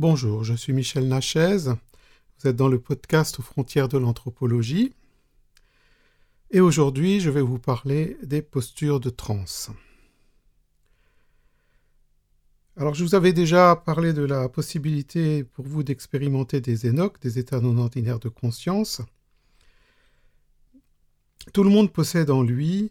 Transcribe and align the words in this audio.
Bonjour, 0.00 0.44
je 0.44 0.54
suis 0.54 0.72
Michel 0.72 1.08
Nachez. 1.08 1.58
Vous 1.58 2.48
êtes 2.48 2.56
dans 2.56 2.68
le 2.68 2.80
podcast 2.80 3.38
aux 3.38 3.42
frontières 3.42 3.86
de 3.86 3.98
l'anthropologie. 3.98 4.94
Et 6.50 6.60
aujourd'hui, 6.60 7.20
je 7.20 7.28
vais 7.28 7.42
vous 7.42 7.58
parler 7.58 8.16
des 8.22 8.40
postures 8.40 8.98
de 8.98 9.10
transe. 9.10 9.70
Alors, 12.78 12.94
je 12.94 13.04
vous 13.04 13.14
avais 13.14 13.34
déjà 13.34 13.76
parlé 13.76 14.14
de 14.14 14.22
la 14.22 14.48
possibilité 14.48 15.44
pour 15.44 15.66
vous 15.66 15.82
d'expérimenter 15.82 16.62
des 16.62 16.86
énoques, 16.86 17.20
des 17.20 17.38
états 17.38 17.60
non 17.60 17.76
ordinaires 17.76 18.20
de 18.20 18.30
conscience. 18.30 19.02
Tout 21.52 21.62
le 21.62 21.68
monde 21.68 21.92
possède 21.92 22.30
en 22.30 22.42
lui 22.42 22.90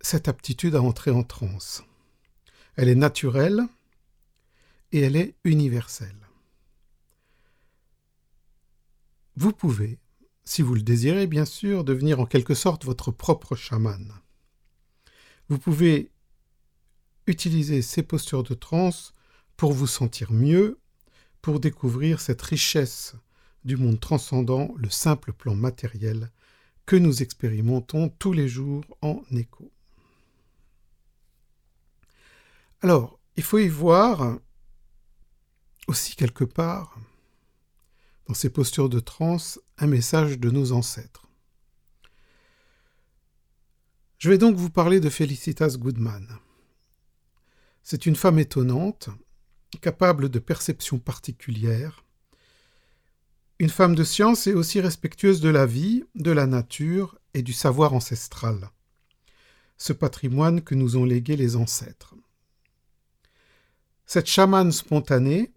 cette 0.00 0.26
aptitude 0.26 0.74
à 0.74 0.80
entrer 0.80 1.10
en 1.10 1.22
transe. 1.22 1.84
Elle 2.76 2.88
est 2.88 2.94
naturelle, 2.94 3.68
et 4.92 5.00
elle 5.00 5.16
est 5.16 5.34
universelle. 5.44 6.16
Vous 9.36 9.52
pouvez, 9.52 9.98
si 10.44 10.62
vous 10.62 10.74
le 10.74 10.82
désirez 10.82 11.26
bien 11.26 11.44
sûr, 11.44 11.84
devenir 11.84 12.20
en 12.20 12.26
quelque 12.26 12.54
sorte 12.54 12.84
votre 12.84 13.10
propre 13.10 13.54
chaman. 13.54 14.12
Vous 15.48 15.58
pouvez 15.58 16.10
utiliser 17.26 17.82
ces 17.82 18.02
postures 18.02 18.42
de 18.42 18.54
transe 18.54 19.12
pour 19.56 19.72
vous 19.72 19.86
sentir 19.86 20.32
mieux, 20.32 20.78
pour 21.42 21.60
découvrir 21.60 22.20
cette 22.20 22.42
richesse 22.42 23.14
du 23.64 23.76
monde 23.76 24.00
transcendant, 24.00 24.74
le 24.76 24.90
simple 24.90 25.32
plan 25.32 25.54
matériel 25.54 26.30
que 26.86 26.96
nous 26.96 27.22
expérimentons 27.22 28.08
tous 28.08 28.32
les 28.32 28.48
jours 28.48 28.84
en 29.02 29.22
écho. 29.30 29.70
Alors, 32.80 33.18
il 33.36 33.42
faut 33.42 33.58
y 33.58 33.68
voir 33.68 34.38
aussi 35.88 36.14
quelque 36.14 36.44
part, 36.44 36.96
dans 38.26 38.34
ces 38.34 38.50
postures 38.50 38.90
de 38.90 39.00
transe, 39.00 39.58
un 39.78 39.86
message 39.86 40.38
de 40.38 40.50
nos 40.50 40.72
ancêtres. 40.72 41.26
Je 44.18 44.28
vais 44.28 44.38
donc 44.38 44.56
vous 44.56 44.70
parler 44.70 45.00
de 45.00 45.08
Felicitas 45.08 45.76
Goodman. 45.78 46.38
C'est 47.82 48.04
une 48.04 48.16
femme 48.16 48.38
étonnante, 48.38 49.08
capable 49.80 50.28
de 50.28 50.38
perceptions 50.38 50.98
particulières, 50.98 52.04
une 53.58 53.70
femme 53.70 53.94
de 53.94 54.04
science 54.04 54.46
et 54.46 54.54
aussi 54.54 54.80
respectueuse 54.80 55.40
de 55.40 55.48
la 55.48 55.66
vie, 55.66 56.04
de 56.14 56.30
la 56.30 56.46
nature 56.46 57.18
et 57.32 57.42
du 57.42 57.52
savoir 57.52 57.94
ancestral, 57.94 58.70
ce 59.78 59.92
patrimoine 59.92 60.62
que 60.62 60.74
nous 60.74 60.96
ont 60.96 61.04
légué 61.04 61.36
les 61.36 61.56
ancêtres. 61.56 62.14
Cette 64.04 64.26
chamane 64.26 64.72
spontanée 64.72 65.52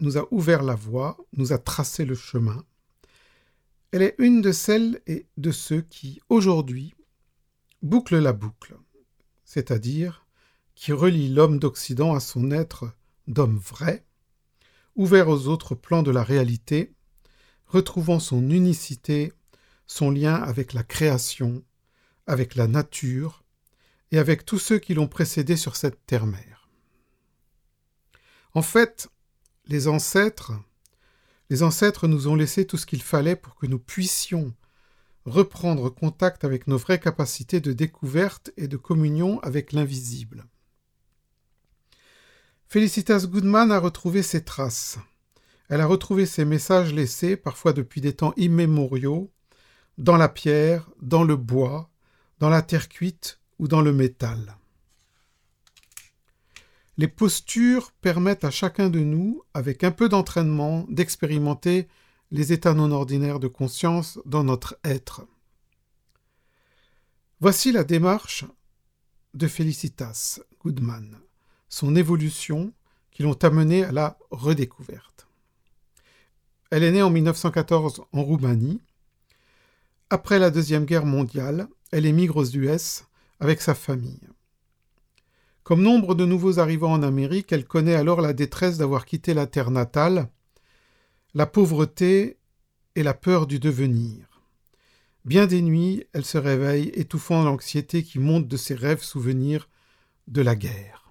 nous 0.00 0.18
a 0.18 0.26
ouvert 0.32 0.62
la 0.62 0.74
voie, 0.74 1.16
nous 1.36 1.52
a 1.52 1.58
tracé 1.58 2.04
le 2.04 2.14
chemin. 2.14 2.64
Elle 3.92 4.02
est 4.02 4.16
une 4.18 4.42
de 4.42 4.52
celles 4.52 5.00
et 5.06 5.26
de 5.36 5.52
ceux 5.52 5.80
qui, 5.82 6.20
aujourd'hui, 6.28 6.94
bouclent 7.82 8.18
la 8.18 8.32
boucle, 8.32 8.76
c'est-à-dire 9.44 10.26
qui 10.74 10.92
relient 10.92 11.32
l'homme 11.32 11.58
d'Occident 11.58 12.14
à 12.14 12.20
son 12.20 12.50
être 12.50 12.92
d'homme 13.28 13.58
vrai, 13.58 14.04
ouvert 14.96 15.28
aux 15.28 15.46
autres 15.46 15.74
plans 15.74 16.02
de 16.02 16.10
la 16.10 16.22
réalité, 16.22 16.92
retrouvant 17.66 18.18
son 18.18 18.50
unicité, 18.50 19.32
son 19.86 20.10
lien 20.10 20.34
avec 20.34 20.72
la 20.72 20.82
création, 20.82 21.62
avec 22.26 22.54
la 22.54 22.66
nature 22.66 23.44
et 24.10 24.18
avec 24.18 24.44
tous 24.44 24.58
ceux 24.58 24.78
qui 24.78 24.94
l'ont 24.94 25.08
précédé 25.08 25.56
sur 25.56 25.76
cette 25.76 26.04
terre-mère. 26.06 26.68
En 28.54 28.62
fait, 28.62 29.08
les 29.66 29.88
ancêtres, 29.88 30.52
les 31.50 31.62
ancêtres 31.62 32.06
nous 32.06 32.28
ont 32.28 32.34
laissé 32.34 32.66
tout 32.66 32.76
ce 32.76 32.86
qu'il 32.86 33.02
fallait 33.02 33.36
pour 33.36 33.54
que 33.54 33.66
nous 33.66 33.78
puissions 33.78 34.54
reprendre 35.24 35.88
contact 35.88 36.44
avec 36.44 36.66
nos 36.66 36.76
vraies 36.76 37.00
capacités 37.00 37.60
de 37.60 37.72
découverte 37.72 38.50
et 38.56 38.68
de 38.68 38.76
communion 38.76 39.40
avec 39.40 39.72
l'invisible. 39.72 40.44
Felicitas 42.68 43.26
Goodman 43.26 43.72
a 43.72 43.78
retrouvé 43.78 44.22
ses 44.22 44.44
traces. 44.44 44.98
Elle 45.68 45.80
a 45.80 45.86
retrouvé 45.86 46.26
ses 46.26 46.44
messages 46.44 46.92
laissés, 46.92 47.36
parfois 47.36 47.72
depuis 47.72 48.00
des 48.00 48.12
temps 48.12 48.34
immémoriaux, 48.36 49.30
dans 49.96 50.16
la 50.16 50.28
pierre, 50.28 50.90
dans 51.00 51.24
le 51.24 51.36
bois, 51.36 51.90
dans 52.38 52.50
la 52.50 52.62
terre 52.62 52.88
cuite 52.88 53.40
ou 53.58 53.68
dans 53.68 53.80
le 53.80 53.92
métal. 53.92 54.56
Les 56.96 57.08
postures 57.08 57.90
permettent 58.00 58.44
à 58.44 58.50
chacun 58.50 58.88
de 58.88 59.00
nous, 59.00 59.42
avec 59.52 59.82
un 59.82 59.90
peu 59.90 60.08
d'entraînement, 60.08 60.86
d'expérimenter 60.88 61.88
les 62.30 62.52
états 62.52 62.74
non 62.74 62.92
ordinaires 62.92 63.40
de 63.40 63.48
conscience 63.48 64.20
dans 64.26 64.44
notre 64.44 64.78
être. 64.84 65.26
Voici 67.40 67.72
la 67.72 67.84
démarche 67.84 68.44
de 69.34 69.48
Felicitas 69.48 70.40
Goodman, 70.60 71.18
son 71.68 71.96
évolution 71.96 72.72
qui 73.10 73.24
l'ont 73.24 73.38
amenée 73.42 73.84
à 73.84 73.92
la 73.92 74.18
redécouverte. 74.30 75.26
Elle 76.70 76.84
est 76.84 76.92
née 76.92 77.02
en 77.02 77.10
1914 77.10 78.02
en 78.12 78.22
Roumanie. 78.22 78.80
Après 80.10 80.38
la 80.38 80.50
Deuxième 80.50 80.84
Guerre 80.84 81.06
mondiale, 81.06 81.68
elle 81.90 82.06
émigre 82.06 82.36
aux 82.36 82.46
US 82.46 83.04
avec 83.40 83.60
sa 83.60 83.74
famille. 83.74 84.28
Comme 85.64 85.80
nombre 85.80 86.14
de 86.14 86.26
nouveaux 86.26 86.58
arrivants 86.58 86.92
en 86.92 87.02
Amérique, 87.02 87.50
elle 87.50 87.64
connaît 87.64 87.94
alors 87.94 88.20
la 88.20 88.34
détresse 88.34 88.76
d'avoir 88.76 89.06
quitté 89.06 89.32
la 89.32 89.46
terre 89.46 89.70
natale, 89.70 90.28
la 91.32 91.46
pauvreté 91.46 92.36
et 92.96 93.02
la 93.02 93.14
peur 93.14 93.46
du 93.46 93.58
devenir. 93.58 94.42
Bien 95.24 95.46
des 95.46 95.62
nuits, 95.62 96.04
elle 96.12 96.26
se 96.26 96.36
réveille, 96.36 96.92
étouffant 96.94 97.42
l'anxiété 97.42 98.02
qui 98.02 98.18
monte 98.18 98.46
de 98.46 98.58
ses 98.58 98.74
rêves 98.74 99.02
souvenirs 99.02 99.70
de 100.28 100.42
la 100.42 100.54
guerre. 100.54 101.10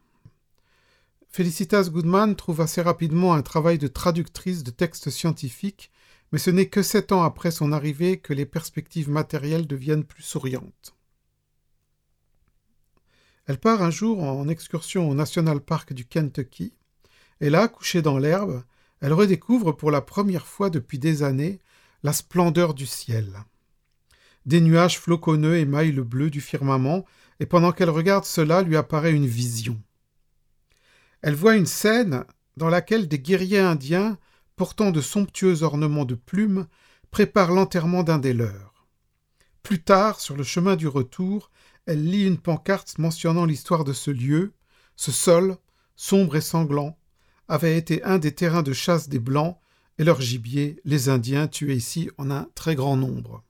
Felicitas 1.29 1.89
Goodman 1.89 2.35
trouve 2.35 2.61
assez 2.61 2.83
rapidement 2.83 3.33
un 3.33 3.41
travail 3.41 3.79
de 3.79 3.87
traductrice 3.87 4.63
de 4.63 4.69
textes 4.69 5.09
scientifiques, 5.09 5.89
mais 6.31 6.37
ce 6.37 6.51
n'est 6.51 6.69
que 6.69 6.83
sept 6.83 7.11
ans 7.11 7.23
après 7.23 7.49
son 7.49 7.71
arrivée 7.71 8.19
que 8.19 8.33
les 8.33 8.45
perspectives 8.45 9.09
matérielles 9.09 9.65
deviennent 9.65 10.03
plus 10.03 10.21
souriantes. 10.21 10.93
Elle 13.45 13.57
part 13.57 13.81
un 13.81 13.91
jour 13.91 14.23
en 14.23 14.47
excursion 14.47 15.09
au 15.09 15.13
National 15.13 15.59
Park 15.59 15.93
du 15.93 16.05
Kentucky, 16.05 16.73
et 17.41 17.49
là, 17.49 17.67
couchée 17.67 18.01
dans 18.01 18.17
l'herbe, 18.17 18.63
elle 19.01 19.11
redécouvre 19.11 19.75
pour 19.75 19.91
la 19.91 20.01
première 20.01 20.47
fois 20.47 20.69
depuis 20.69 20.97
des 20.97 21.23
années 21.23 21.59
la 22.03 22.13
splendeur 22.13 22.73
du 22.73 22.85
ciel. 22.85 23.43
Des 24.45 24.61
nuages 24.61 24.99
floconneux 24.99 25.57
émaillent 25.57 25.91
le 25.91 26.03
bleu 26.03 26.29
du 26.29 26.39
firmament, 26.39 27.05
et 27.39 27.45
pendant 27.45 27.73
qu'elle 27.73 27.89
regarde 27.89 28.23
cela, 28.23 28.61
lui 28.61 28.77
apparaît 28.77 29.13
une 29.13 29.27
vision. 29.27 29.81
Elle 31.21 31.35
voit 31.35 31.55
une 31.55 31.65
scène 31.65 32.23
dans 32.55 32.69
laquelle 32.69 33.07
des 33.07 33.19
guerriers 33.19 33.59
indiens, 33.59 34.17
portant 34.55 34.91
de 34.91 35.01
somptueux 35.01 35.63
ornements 35.63 36.05
de 36.05 36.15
plumes, 36.15 36.67
préparent 37.11 37.51
l'enterrement 37.51 38.03
d'un 38.03 38.19
des 38.19 38.33
leurs. 38.33 38.87
Plus 39.63 39.81
tard, 39.81 40.19
sur 40.19 40.35
le 40.35 40.43
chemin 40.43 40.75
du 40.75 40.87
retour, 40.87 41.49
elle 41.85 42.03
lit 42.03 42.25
une 42.25 42.37
pancarte 42.37 42.97
mentionnant 42.97 43.45
l'histoire 43.45 43.83
de 43.83 43.93
ce 43.93 44.11
lieu. 44.11 44.53
Ce 44.95 45.11
sol, 45.11 45.57
sombre 45.95 46.37
et 46.37 46.41
sanglant, 46.41 46.97
avait 47.47 47.77
été 47.77 48.03
un 48.03 48.19
des 48.19 48.33
terrains 48.33 48.63
de 48.63 48.73
chasse 48.73 49.09
des 49.09 49.19
Blancs 49.19 49.57
et 49.97 50.03
leur 50.03 50.21
gibier, 50.21 50.79
les 50.85 51.09
Indiens, 51.09 51.47
tués 51.47 51.75
ici 51.75 52.09
en 52.17 52.31
un 52.31 52.47
très 52.55 52.75
grand 52.75 52.97
nombre. 52.97 53.43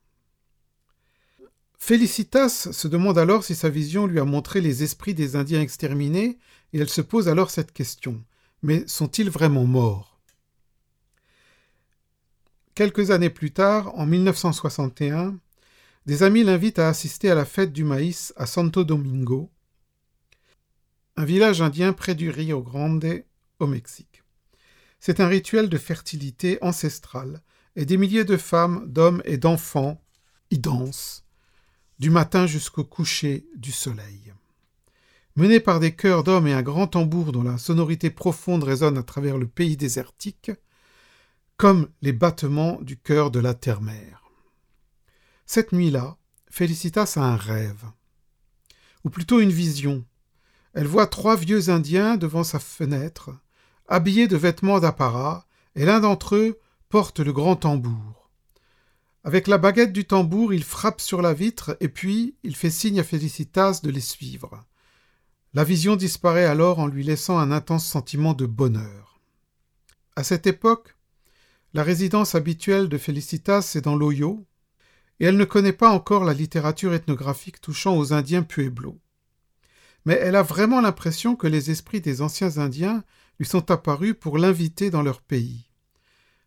Felicitas 1.78 2.70
se 2.72 2.88
demande 2.88 3.18
alors 3.18 3.44
si 3.44 3.56
sa 3.56 3.70
vision 3.70 4.08
lui 4.08 4.20
a 4.20 4.26
montré 4.26 4.62
les 4.62 4.84
esprits 4.84 5.14
des 5.14 5.36
Indiens 5.36 5.62
exterminés, 5.62 6.40
et 6.72 6.80
elle 6.80 6.90
se 6.90 7.02
pose 7.02 7.28
alors 7.28 7.52
cette 7.52 7.74
question. 7.74 8.24
Mais 8.62 8.88
sont-ils 8.88 9.30
vraiment 9.30 9.66
morts? 9.66 10.18
Quelques 12.74 13.12
années 13.12 13.30
plus 13.30 13.52
tard, 13.52 13.94
en 14.00 14.06
1961, 14.06 15.38
des 16.06 16.24
amis 16.24 16.44
l'invitent 16.44 16.80
à 16.80 16.90
assister 16.90 17.32
à 17.32 17.36
la 17.36 17.46
fête 17.46 17.72
du 17.72 17.84
maïs 17.84 18.34
à 18.36 18.46
Santo 18.46 18.84
Domingo, 18.84 19.52
un 21.16 21.26
village 21.26 21.62
indien 21.62 21.94
près 21.94 22.16
du 22.16 22.30
Rio 22.30 22.62
Grande 22.62 23.24
au 23.60 23.68
Mexique. 23.68 24.24
C'est 25.00 25.20
un 25.20 25.28
rituel 25.28 25.70
de 25.70 25.78
fertilité 25.78 26.58
ancestrale, 26.62 27.42
et 27.76 27.86
des 27.86 27.98
milliers 27.98 28.26
de 28.26 28.38
femmes, 28.38 28.86
d'hommes 28.88 29.22
et 29.26 29.38
d'enfants 29.38 30.02
y 30.52 30.60
dansent, 30.60 31.26
du 32.00 32.10
matin 32.10 32.46
jusqu'au 32.46 32.84
coucher 32.84 33.48
du 33.56 33.72
soleil. 33.72 34.34
Menés 35.36 35.60
par 35.60 35.80
des 35.80 35.96
chœurs 35.96 36.24
d'hommes 36.24 36.48
et 36.48 36.54
un 36.54 36.62
grand 36.62 36.88
tambour 36.88 37.32
dont 37.32 37.42
la 37.42 37.58
sonorité 37.58 38.12
profonde 38.12 38.64
résonne 38.64 38.98
à 38.98 39.04
travers 39.04 39.38
le 39.38 39.48
pays 39.48 39.78
désertique, 39.78 40.52
comme 41.58 41.90
les 42.02 42.14
battements 42.14 42.80
du 42.82 42.98
cœur 42.98 43.32
de 43.32 43.40
la 43.40 43.56
terre-mère. 43.56 44.23
Cette 45.46 45.72
nuit-là, 45.72 46.18
Felicitas 46.50 47.14
a 47.18 47.22
un 47.22 47.36
rêve, 47.36 47.84
ou 49.04 49.10
plutôt 49.10 49.40
une 49.40 49.52
vision. 49.52 50.06
Elle 50.74 50.88
voit 50.88 51.08
trois 51.08 51.36
vieux 51.36 51.70
Indiens 51.70 52.18
devant 52.18 52.44
sa 52.44 52.60
fenêtre, 52.60 53.32
habillés 53.88 54.28
de 54.28 54.38
vêtements 54.38 54.80
d'apparat, 54.80 55.46
et 55.76 55.86
l'un 55.86 56.00
d'entre 56.00 56.36
eux 56.36 56.60
porte 56.90 57.20
le 57.20 57.34
grand 57.34 57.56
tambour. 57.56 58.30
Avec 59.24 59.48
la 59.48 59.58
baguette 59.58 59.94
du 59.94 60.06
tambour, 60.06 60.54
il 60.54 60.64
frappe 60.64 61.00
sur 61.00 61.22
la 61.22 61.34
vitre 61.34 61.78
et 61.80 61.88
puis 61.88 62.36
il 62.44 62.56
fait 62.56 62.70
signe 62.70 63.00
à 63.00 63.04
Félicitas 63.04 63.80
de 63.82 63.90
les 63.90 64.02
suivre. 64.02 64.66
La 65.54 65.64
vision 65.64 65.96
disparaît 65.96 66.46
alors 66.46 66.80
en 66.80 66.88
lui 66.88 67.04
laissant 67.04 67.38
un 67.38 67.52
intense 67.52 67.86
sentiment 67.86 68.34
de 68.34 68.46
bonheur. 68.46 69.22
À 70.16 70.24
cette 70.24 70.46
époque, 70.46 70.96
la 71.74 71.84
résidence 71.84 72.36
habituelle 72.36 72.90
de 72.90 72.98
Félicitas 72.98 73.74
est 73.76 73.82
dans 73.82 73.96
l'Oyo, 73.96 74.46
et 75.20 75.26
elle 75.26 75.38
ne 75.38 75.46
connaît 75.46 75.74
pas 75.74 75.90
encore 75.90 76.24
la 76.24 76.34
littérature 76.34 76.94
ethnographique 76.94 77.62
touchant 77.62 77.96
aux 77.98 78.14
Indiens 78.14 78.44
pueblos. 78.44 79.00
Mais 80.06 80.16
elle 80.16 80.36
a 80.36 80.44
vraiment 80.44 80.82
l'impression 80.82 81.36
que 81.36 81.48
les 81.48 81.72
esprits 81.72 82.02
des 82.02 82.22
anciens 82.22 82.58
Indiens 82.58 83.04
lui 83.40 83.48
sont 83.48 83.72
apparus 83.72 84.16
pour 84.20 84.38
l'inviter 84.38 84.90
dans 84.90 85.02
leur 85.02 85.22
pays. 85.22 85.70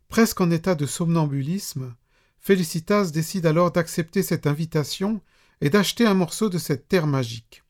Presque 0.09 0.41
en 0.41 0.51
état 0.51 0.75
de 0.75 0.87
somnambulisme, 0.87 1.95
Félicitas 2.39 3.11
décide 3.11 3.47
alors 3.47 3.73
d'accepter 3.73 4.23
cette 4.23 4.47
invitation 4.47 5.21
et 5.61 5.71
d'acheter 5.71 6.07
un 6.07 6.15
morceau 6.15 6.49
de 6.49 6.59
cette 6.59 6.87
terre 6.87 7.07
magique. 7.07 7.65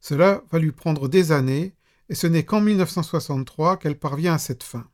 Cela 0.00 0.42
va 0.50 0.58
lui 0.58 0.72
prendre 0.72 1.08
des 1.08 1.32
années, 1.32 1.74
et 2.08 2.14
ce 2.14 2.26
n'est 2.26 2.44
qu'en 2.44 2.60
1963 2.60 3.78
qu'elle 3.78 3.98
parvient 3.98 4.34
à 4.34 4.38
cette 4.38 4.62
fin. 4.62 4.88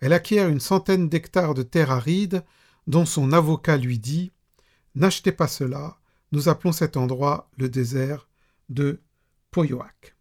Elle 0.00 0.12
acquiert 0.12 0.48
une 0.48 0.60
centaine 0.60 1.08
d'hectares 1.08 1.54
de 1.54 1.62
terre 1.62 1.90
aride, 1.90 2.44
dont 2.86 3.06
son 3.06 3.32
avocat 3.32 3.76
lui 3.76 3.98
dit 3.98 4.32
N'achetez 4.94 5.32
pas 5.32 5.48
cela, 5.48 5.98
nous 6.32 6.48
appelons 6.48 6.72
cet 6.72 6.96
endroit 6.96 7.50
le 7.56 7.68
désert 7.68 8.28
de 8.68 9.00
Poyoac. 9.50 10.16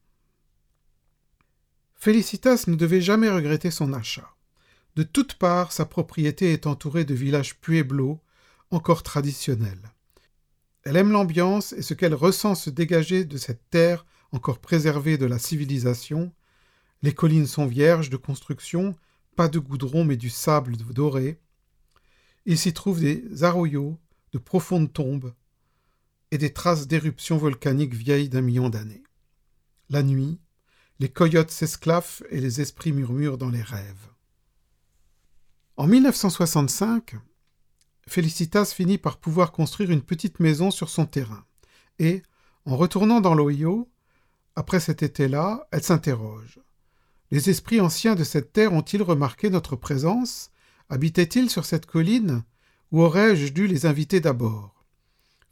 Félicitas 1.94 2.66
ne 2.68 2.76
devait 2.76 3.02
jamais 3.02 3.30
regretter 3.30 3.70
son 3.70 3.94
achat. 3.94 4.30
De 4.96 5.04
toutes 5.04 5.36
parts, 5.36 5.72
sa 5.72 5.86
propriété 5.86 6.52
est 6.52 6.68
entourée 6.68 7.06
de 7.06 7.14
villages 7.14 7.60
pueblos, 7.60 8.20
encore 8.72 9.04
traditionnels. 9.04 9.92
Elle 10.84 10.98
aime 10.98 11.12
l'ambiance 11.12 11.74
et 11.74 11.82
ce 11.82 11.94
qu'elle 11.94 12.16
ressent 12.16 12.56
se 12.56 12.70
dégager 12.70 13.24
de 13.24 13.38
cette 13.38 13.70
terre 13.70 14.06
encore 14.32 14.60
préservée 14.60 15.18
de 15.18 15.26
la 15.26 15.40
civilisation. 15.40 16.34
Les 17.04 17.14
collines 17.14 17.48
sont 17.48 17.68
vierges 17.68 18.10
de 18.10 18.18
construction, 18.18 18.96
pas 19.36 19.48
de 19.48 19.60
goudron 19.60 20.04
mais 20.04 20.18
du 20.18 20.30
sable 20.30 20.76
doré. 20.78 21.40
Il 22.46 22.58
s'y 22.58 22.74
trouve 22.74 23.00
des 23.00 23.44
arroyos, 23.44 23.98
de 24.32 24.38
profondes 24.38 24.92
tombes 24.92 25.34
et 26.32 26.38
des 26.38 26.54
traces 26.54 26.88
d'éruptions 26.88 27.38
volcaniques 27.38 27.94
vieilles 27.94 28.30
d'un 28.30 28.42
million 28.42 28.70
d'années. 28.70 29.04
La 29.90 30.04
nuit, 30.04 30.40
les 31.00 31.10
coyotes 31.10 31.52
s'esclaffent 31.52 32.24
et 32.30 32.40
les 32.40 32.62
esprits 32.62 32.94
murmurent 32.94 33.38
dans 33.38 33.50
les 33.50 33.62
rêves. 33.62 34.08
En 35.78 35.88
1965, 35.88 37.16
Felicitas 38.08 38.66
finit 38.66 38.98
par 38.98 39.18
pouvoir 39.18 39.52
construire 39.52 39.92
une 39.92 40.02
petite 40.02 40.40
maison 40.40 40.72
sur 40.72 40.90
son 40.90 41.06
terrain. 41.06 41.46
Et, 42.00 42.24
en 42.66 42.78
retournant 42.78 43.22
dans 43.22 43.34
l'Ohio, 43.34 43.90
après 44.56 44.80
cet 44.80 45.02
été-là, 45.02 45.68
elle 45.72 45.84
s'interroge. 45.84 46.60
Les 47.32 47.50
esprits 47.50 47.80
anciens 47.80 48.16
de 48.16 48.24
cette 48.24 48.52
terre 48.52 48.74
ont-ils 48.74 49.02
remarqué 49.02 49.50
notre 49.50 49.76
présence? 49.76 50.52
Habitaient-ils 50.90 51.50
sur 51.50 51.66
cette 51.66 51.86
colline? 51.86 52.44
Ou 52.92 53.02
aurais-je 53.02 53.54
dû 53.54 53.68
les 53.68 53.86
inviter 53.86 54.20
d'abord? 54.20 54.84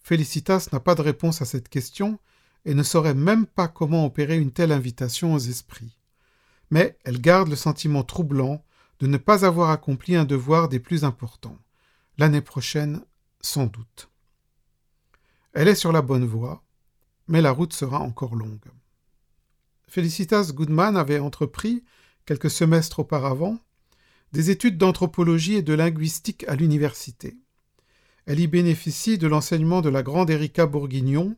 Felicitas 0.01 0.67
n'a 0.73 0.79
pas 0.79 0.95
de 0.95 1.01
réponse 1.01 1.41
à 1.41 1.45
cette 1.45 1.69
question 1.69 2.19
et 2.65 2.73
ne 2.73 2.83
saurait 2.83 3.13
même 3.13 3.45
pas 3.45 3.67
comment 3.67 4.05
opérer 4.05 4.37
une 4.37 4.51
telle 4.51 4.71
invitation 4.71 5.33
aux 5.33 5.39
esprits. 5.39 5.97
Mais 6.69 6.97
elle 7.03 7.21
garde 7.21 7.49
le 7.49 7.55
sentiment 7.55 8.03
troublant 8.03 8.63
de 8.99 9.07
ne 9.07 9.17
pas 9.17 9.45
avoir 9.45 9.69
accompli 9.69 10.15
un 10.15 10.25
devoir 10.25 10.67
des 10.67 10.79
plus 10.79 11.03
importants. 11.03 11.57
L'année 12.17 12.41
prochaine, 12.41 13.01
sans 13.39 13.67
doute. 13.67 14.09
Elle 15.53 15.69
est 15.69 15.75
sur 15.75 15.91
la 15.91 16.01
bonne 16.01 16.25
voie, 16.25 16.63
mais 17.27 17.41
la 17.41 17.51
route 17.51 17.73
sera 17.73 17.99
encore 17.99 18.35
longue. 18.35 18.67
Felicitas 19.87 20.51
Goodman 20.53 20.97
avait 20.97 21.19
entrepris, 21.19 21.83
quelques 22.25 22.51
semestres 22.51 22.99
auparavant, 22.99 23.57
des 24.31 24.49
études 24.51 24.77
d'anthropologie 24.77 25.55
et 25.55 25.61
de 25.61 25.73
linguistique 25.73 26.45
à 26.47 26.55
l'université. 26.55 27.37
Elle 28.25 28.39
y 28.39 28.47
bénéficie 28.47 29.17
de 29.17 29.27
l'enseignement 29.27 29.81
de 29.81 29.89
la 29.89 30.03
grande 30.03 30.29
Erika 30.29 30.67
Bourguignon, 30.67 31.35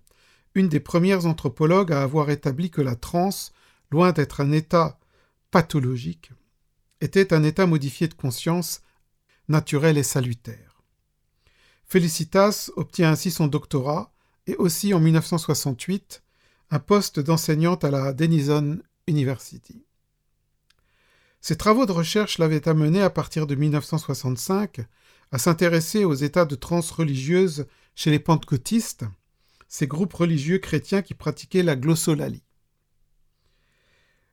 une 0.55 0.67
des 0.67 0.81
premières 0.81 1.25
anthropologues 1.25 1.93
à 1.93 2.03
avoir 2.03 2.29
établi 2.29 2.69
que 2.69 2.81
la 2.81 2.95
transe, 2.95 3.53
loin 3.91 4.11
d'être 4.11 4.41
un 4.41 4.51
état 4.51 4.99
pathologique, 5.51 6.31
était 6.99 7.33
un 7.33 7.43
état 7.43 7.65
modifié 7.65 8.07
de 8.07 8.13
conscience 8.13 8.81
naturel 9.47 9.97
et 9.97 10.03
salutaire. 10.03 10.83
Felicitas 11.85 12.69
obtient 12.75 13.11
ainsi 13.11 13.31
son 13.31 13.47
doctorat 13.47 14.13
et 14.47 14.55
aussi 14.55 14.93
en 14.93 14.99
1968 14.99 16.23
un 16.71 16.79
poste 16.79 17.19
d'enseignante 17.19 17.83
à 17.83 17.91
la 17.91 18.13
Denison 18.13 18.79
University. 19.07 19.85
Ses 21.41 21.57
travaux 21.57 21.87
de 21.87 21.91
recherche 21.91 22.37
l'avaient 22.37 22.69
amené 22.69 23.01
à 23.01 23.09
partir 23.09 23.47
de 23.47 23.55
1965 23.55 24.81
à 25.31 25.37
s'intéresser 25.39 26.05
aux 26.05 26.13
états 26.13 26.45
de 26.45 26.55
transe 26.55 26.91
religieuse 26.91 27.65
chez 27.95 28.11
les 28.11 28.19
pentecôtistes, 28.19 29.05
ces 29.67 29.87
groupes 29.87 30.13
religieux 30.13 30.59
chrétiens 30.59 31.01
qui 31.01 31.15
pratiquaient 31.15 31.63
la 31.63 31.75
glossolalie. 31.75 32.43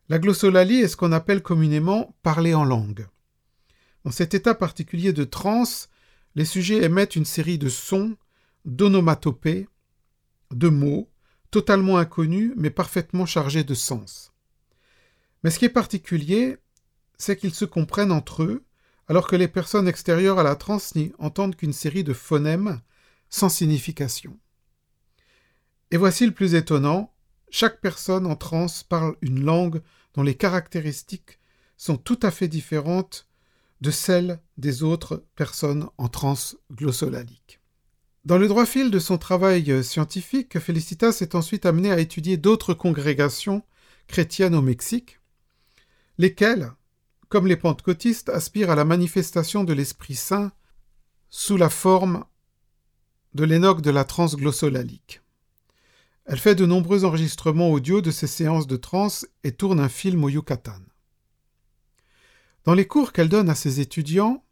La 0.07 0.19
glossolalie 0.19 0.81
est 0.81 0.87
ce 0.87 0.97
qu'on 0.97 1.11
appelle 1.11 1.41
communément 1.41 2.15
parler 2.21 2.53
en 2.53 2.65
langue. 2.65 3.07
Dans 4.05 4.11
cet 4.11 4.33
état 4.33 4.53
particulier 4.53 5.13
de 5.13 5.23
transe, 5.23 5.89
les 6.35 6.45
sujets 6.45 6.83
émettent 6.83 7.15
une 7.15 7.25
série 7.25 7.57
de 7.57 7.69
sons, 7.69 8.17
d'onomatopées, 8.65 9.67
de 10.51 10.69
mots, 10.69 11.09
totalement 11.49 11.97
inconnus 11.97 12.53
mais 12.55 12.69
parfaitement 12.69 13.25
chargés 13.25 13.63
de 13.63 13.73
sens. 13.73 14.31
Mais 15.43 15.49
ce 15.49 15.59
qui 15.59 15.65
est 15.65 15.69
particulier, 15.69 16.57
c'est 17.19 17.35
qu'ils 17.35 17.53
se 17.53 17.65
comprennent 17.65 18.11
entre 18.11 18.43
eux, 18.43 18.63
alors 19.07 19.27
que 19.27 19.35
les 19.35 19.47
personnes 19.47 19.87
extérieures 19.87 20.39
à 20.39 20.43
la 20.43 20.55
transe 20.55 20.95
n'y 20.95 21.11
entendent 21.19 21.55
qu'une 21.55 21.73
série 21.73 22.03
de 22.03 22.13
phonèmes 22.13 22.81
sans 23.29 23.49
signification. 23.49 24.39
Et 25.91 25.97
voici 25.97 26.25
le 26.25 26.31
plus 26.31 26.55
étonnant, 26.55 27.13
chaque 27.51 27.81
personne 27.81 28.25
en 28.25 28.35
transe 28.35 28.83
parle 28.83 29.15
une 29.21 29.43
langue 29.43 29.81
dont 30.13 30.23
les 30.23 30.35
caractéristiques 30.35 31.39
sont 31.77 31.97
tout 31.97 32.19
à 32.21 32.31
fait 32.31 32.47
différentes 32.47 33.27
de 33.81 33.91
celles 33.91 34.39
des 34.57 34.83
autres 34.83 35.25
personnes 35.35 35.87
en 35.97 36.09
transe 36.09 36.57
glossolalique. 36.71 37.59
Dans 38.25 38.37
le 38.37 38.47
droit 38.47 38.65
fil 38.65 38.91
de 38.91 38.99
son 38.99 39.17
travail 39.17 39.83
scientifique, 39.83 40.59
Felicitas 40.59 41.17
est 41.21 41.35
ensuite 41.35 41.65
amené 41.65 41.91
à 41.91 41.99
étudier 41.99 42.37
d'autres 42.37 42.73
congrégations 42.73 43.63
chrétiennes 44.07 44.55
au 44.55 44.61
Mexique, 44.61 45.19
lesquelles, 46.17 46.73
comme 47.29 47.47
les 47.47 47.55
pentecôtistes, 47.55 48.29
aspirent 48.29 48.71
à 48.71 48.75
la 48.75 48.85
manifestation 48.85 49.63
de 49.63 49.73
l'Esprit 49.73 50.15
Saint 50.15 50.51
sous 51.29 51.57
la 51.57 51.69
forme 51.69 52.25
de 53.33 53.43
l'énoque 53.43 53.81
de 53.81 53.91
la 53.91 54.03
transe 54.03 54.35
glossolalique. 54.35 55.21
Elle 56.25 56.39
fait 56.39 56.55
de 56.55 56.65
nombreux 56.65 57.05
enregistrements 57.05 57.71
audio 57.71 58.01
de 58.01 58.11
ses 58.11 58.27
séances 58.27 58.67
de 58.67 58.77
trance 58.77 59.27
et 59.43 59.51
tourne 59.51 59.79
un 59.79 59.89
film 59.89 60.23
au 60.23 60.29
Yucatan. 60.29 60.79
Dans 62.65 62.73
les 62.73 62.85
cours 62.85 63.13
qu'elle 63.13 63.29
donne 63.29 63.49
à 63.49 63.55
ses 63.55 63.79
étudiants, 63.79 64.43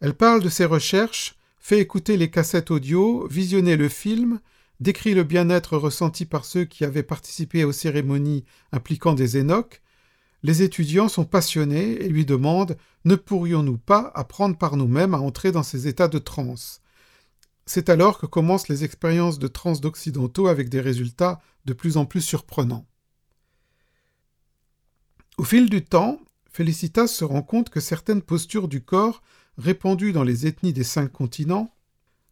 elle 0.00 0.14
parle 0.14 0.42
de 0.42 0.48
ses 0.48 0.64
recherches, 0.64 1.36
fait 1.58 1.78
écouter 1.78 2.16
les 2.16 2.30
cassettes 2.30 2.72
audio, 2.72 3.26
visionner 3.28 3.76
le 3.76 3.88
film, 3.88 4.40
décrit 4.80 5.14
le 5.14 5.22
bien-être 5.22 5.76
ressenti 5.76 6.24
par 6.24 6.44
ceux 6.44 6.64
qui 6.64 6.84
avaient 6.84 7.04
participé 7.04 7.62
aux 7.62 7.72
cérémonies 7.72 8.44
impliquant 8.72 9.14
des 9.14 9.36
énoques. 9.36 9.80
Les 10.42 10.62
étudiants 10.62 11.08
sont 11.08 11.24
passionnés 11.24 12.02
et 12.02 12.08
lui 12.08 12.24
demandent 12.24 12.76
Ne 13.04 13.14
pourrions-nous 13.14 13.78
pas 13.78 14.10
apprendre 14.14 14.58
par 14.58 14.76
nous-mêmes 14.76 15.14
à 15.14 15.18
entrer 15.18 15.52
dans 15.52 15.62
ces 15.62 15.86
états 15.86 16.08
de 16.08 16.18
transe? 16.18 16.80
C'est 17.64 17.88
alors 17.88 18.18
que 18.18 18.26
commencent 18.26 18.68
les 18.68 18.82
expériences 18.82 19.38
de 19.38 19.46
trans 19.46 19.74
d'occidentaux 19.74 20.48
avec 20.48 20.68
des 20.68 20.80
résultats 20.80 21.40
de 21.64 21.72
plus 21.72 21.96
en 21.96 22.06
plus 22.06 22.20
surprenants. 22.20 22.86
Au 25.38 25.44
fil 25.44 25.70
du 25.70 25.84
temps, 25.84 26.20
Felicitas 26.50 27.06
se 27.06 27.24
rend 27.24 27.42
compte 27.42 27.70
que 27.70 27.80
certaines 27.80 28.20
postures 28.20 28.68
du 28.68 28.82
corps, 28.82 29.22
répandues 29.58 30.12
dans 30.12 30.24
les 30.24 30.46
ethnies 30.46 30.72
des 30.72 30.84
cinq 30.84 31.10
continents, 31.10 31.74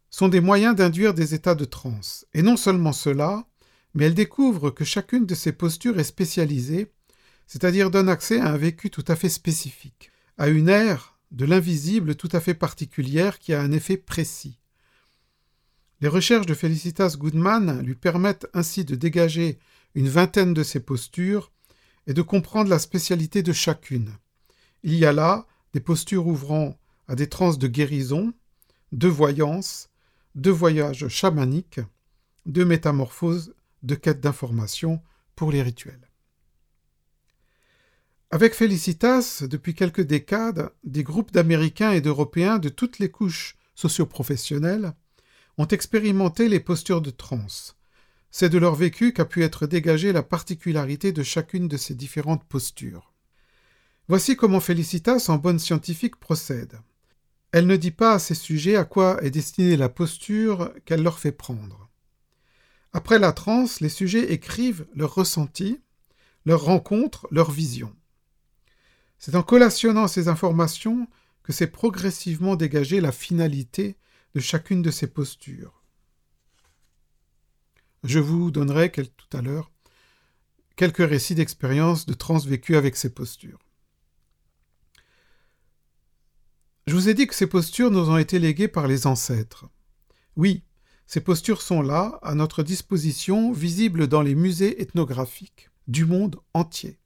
sont 0.09 0.27
des 0.27 0.41
moyens 0.41 0.75
d'induire 0.75 1.13
des 1.13 1.33
états 1.33 1.55
de 1.55 1.65
transe. 1.65 2.25
Et 2.33 2.41
non 2.41 2.57
seulement 2.57 2.93
cela, 2.93 3.45
mais 3.93 4.05
elle 4.05 4.13
découvre 4.13 4.69
que 4.69 4.83
chacune 4.83 5.25
de 5.25 5.33
ces 5.33 5.53
postures 5.53 5.99
est 5.99 6.03
spécialisée, 6.03 6.91
c'est-à-dire 7.51 7.91
donne 7.91 8.07
accès 8.07 8.39
à 8.39 8.47
un 8.47 8.55
vécu 8.55 8.89
tout 8.89 9.03
à 9.09 9.17
fait 9.17 9.27
spécifique, 9.27 10.09
à 10.37 10.47
une 10.47 10.69
ère 10.69 11.17
de 11.31 11.43
l'invisible 11.43 12.15
tout 12.15 12.29
à 12.31 12.39
fait 12.39 12.53
particulière 12.53 13.39
qui 13.39 13.53
a 13.53 13.61
un 13.61 13.73
effet 13.73 13.97
précis. 13.97 14.57
Les 15.99 16.07
recherches 16.07 16.45
de 16.45 16.53
Felicitas 16.53 17.17
Goodman 17.17 17.81
lui 17.81 17.95
permettent 17.95 18.47
ainsi 18.53 18.85
de 18.85 18.95
dégager 18.95 19.59
une 19.95 20.07
vingtaine 20.07 20.53
de 20.53 20.63
ces 20.63 20.79
postures 20.79 21.51
et 22.07 22.13
de 22.13 22.21
comprendre 22.21 22.69
la 22.69 22.79
spécialité 22.79 23.43
de 23.43 23.51
chacune. 23.51 24.13
Il 24.83 24.93
y 24.93 25.05
a 25.05 25.11
là 25.11 25.45
des 25.73 25.81
postures 25.81 26.27
ouvrant 26.27 26.79
à 27.09 27.15
des 27.15 27.27
transes 27.27 27.59
de 27.59 27.67
guérison, 27.67 28.33
de 28.93 29.09
voyance, 29.09 29.89
de 30.35 30.51
voyages 30.51 31.09
chamaniques, 31.09 31.81
de 32.45 32.63
métamorphose, 32.63 33.53
de 33.83 33.95
quête 33.95 34.21
d'information 34.21 35.01
pour 35.35 35.51
les 35.51 35.61
rituels. 35.61 36.10
Avec 38.33 38.53
Felicitas, 38.53 39.43
depuis 39.45 39.75
quelques 39.75 40.01
décades, 40.01 40.71
des 40.85 41.03
groupes 41.03 41.33
d'Américains 41.33 41.91
et 41.91 41.99
d'Européens 41.99 42.59
de 42.59 42.69
toutes 42.69 42.99
les 42.99 43.11
couches 43.11 43.57
socioprofessionnelles 43.75 44.93
ont 45.57 45.67
expérimenté 45.67 46.47
les 46.47 46.61
postures 46.61 47.01
de 47.01 47.09
transe. 47.09 47.75
C'est 48.31 48.47
de 48.47 48.57
leur 48.57 48.75
vécu 48.75 49.11
qu'a 49.11 49.25
pu 49.25 49.43
être 49.43 49.67
dégagée 49.67 50.13
la 50.13 50.23
particularité 50.23 51.11
de 51.11 51.23
chacune 51.23 51.67
de 51.67 51.75
ces 51.75 51.93
différentes 51.93 52.45
postures. 52.45 53.11
Voici 54.07 54.37
comment 54.37 54.61
Felicitas, 54.61 55.25
en 55.27 55.35
bonne 55.35 55.59
scientifique, 55.59 56.15
procède. 56.15 56.79
Elle 57.51 57.67
ne 57.67 57.75
dit 57.75 57.91
pas 57.91 58.13
à 58.13 58.19
ses 58.19 58.35
sujets 58.35 58.77
à 58.77 58.85
quoi 58.85 59.21
est 59.21 59.31
destinée 59.31 59.75
la 59.75 59.89
posture 59.89 60.73
qu'elle 60.85 61.03
leur 61.03 61.19
fait 61.19 61.33
prendre. 61.33 61.89
Après 62.93 63.19
la 63.19 63.33
transe, 63.33 63.81
les 63.81 63.89
sujets 63.89 64.31
écrivent 64.31 64.87
leurs 64.95 65.15
ressentis, 65.15 65.81
leurs 66.45 66.63
rencontres, 66.63 67.27
leurs 67.29 67.51
visions. 67.51 67.93
C'est 69.23 69.35
en 69.35 69.43
collationnant 69.43 70.07
ces 70.07 70.29
informations 70.29 71.07
que 71.43 71.53
s'est 71.53 71.67
progressivement 71.67 72.55
dégagée 72.55 72.99
la 72.99 73.11
finalité 73.11 73.95
de 74.33 74.39
chacune 74.39 74.81
de 74.81 74.89
ces 74.89 75.05
postures. 75.05 75.83
Je 78.03 78.17
vous 78.17 78.49
donnerai 78.49 78.91
tout 78.91 79.37
à 79.37 79.43
l'heure 79.43 79.71
quelques 80.75 81.07
récits 81.07 81.35
d'expériences 81.35 82.07
de 82.07 82.15
trans 82.15 82.39
vécues 82.39 82.75
avec 82.75 82.95
ces 82.95 83.13
postures. 83.13 83.59
Je 86.87 86.95
vous 86.95 87.07
ai 87.07 87.13
dit 87.13 87.27
que 87.27 87.35
ces 87.35 87.45
postures 87.45 87.91
nous 87.91 88.09
ont 88.09 88.17
été 88.17 88.39
léguées 88.39 88.67
par 88.67 88.87
les 88.87 89.05
ancêtres. 89.05 89.65
Oui, 90.35 90.63
ces 91.05 91.21
postures 91.21 91.61
sont 91.61 91.83
là, 91.83 92.17
à 92.23 92.33
notre 92.33 92.63
disposition, 92.63 93.51
visibles 93.51 94.07
dans 94.07 94.23
les 94.23 94.33
musées 94.33 94.81
ethnographiques 94.81 95.69
du 95.87 96.05
monde 96.05 96.37
entier. 96.55 97.00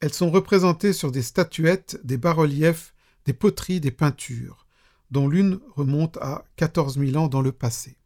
Elles 0.00 0.14
sont 0.14 0.30
représentées 0.30 0.92
sur 0.92 1.12
des 1.12 1.22
statuettes, 1.22 2.00
des 2.04 2.16
bas-reliefs, 2.16 2.94
des 3.26 3.34
poteries, 3.34 3.80
des 3.80 3.90
peintures, 3.90 4.66
dont 5.10 5.28
l'une 5.28 5.60
remonte 5.76 6.16
à 6.18 6.44
14 6.56 6.98
000 6.98 7.16
ans 7.22 7.28
dans 7.28 7.42
le 7.42 7.52
passé. 7.52 7.98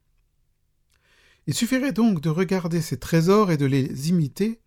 Il 1.46 1.54
suffirait 1.54 1.92
donc 1.92 2.20
de 2.20 2.30
regarder 2.30 2.80
ces 2.80 2.98
trésors 2.98 3.50
et 3.50 3.56
de 3.56 3.66
les 3.66 4.08
imiter 4.08 4.60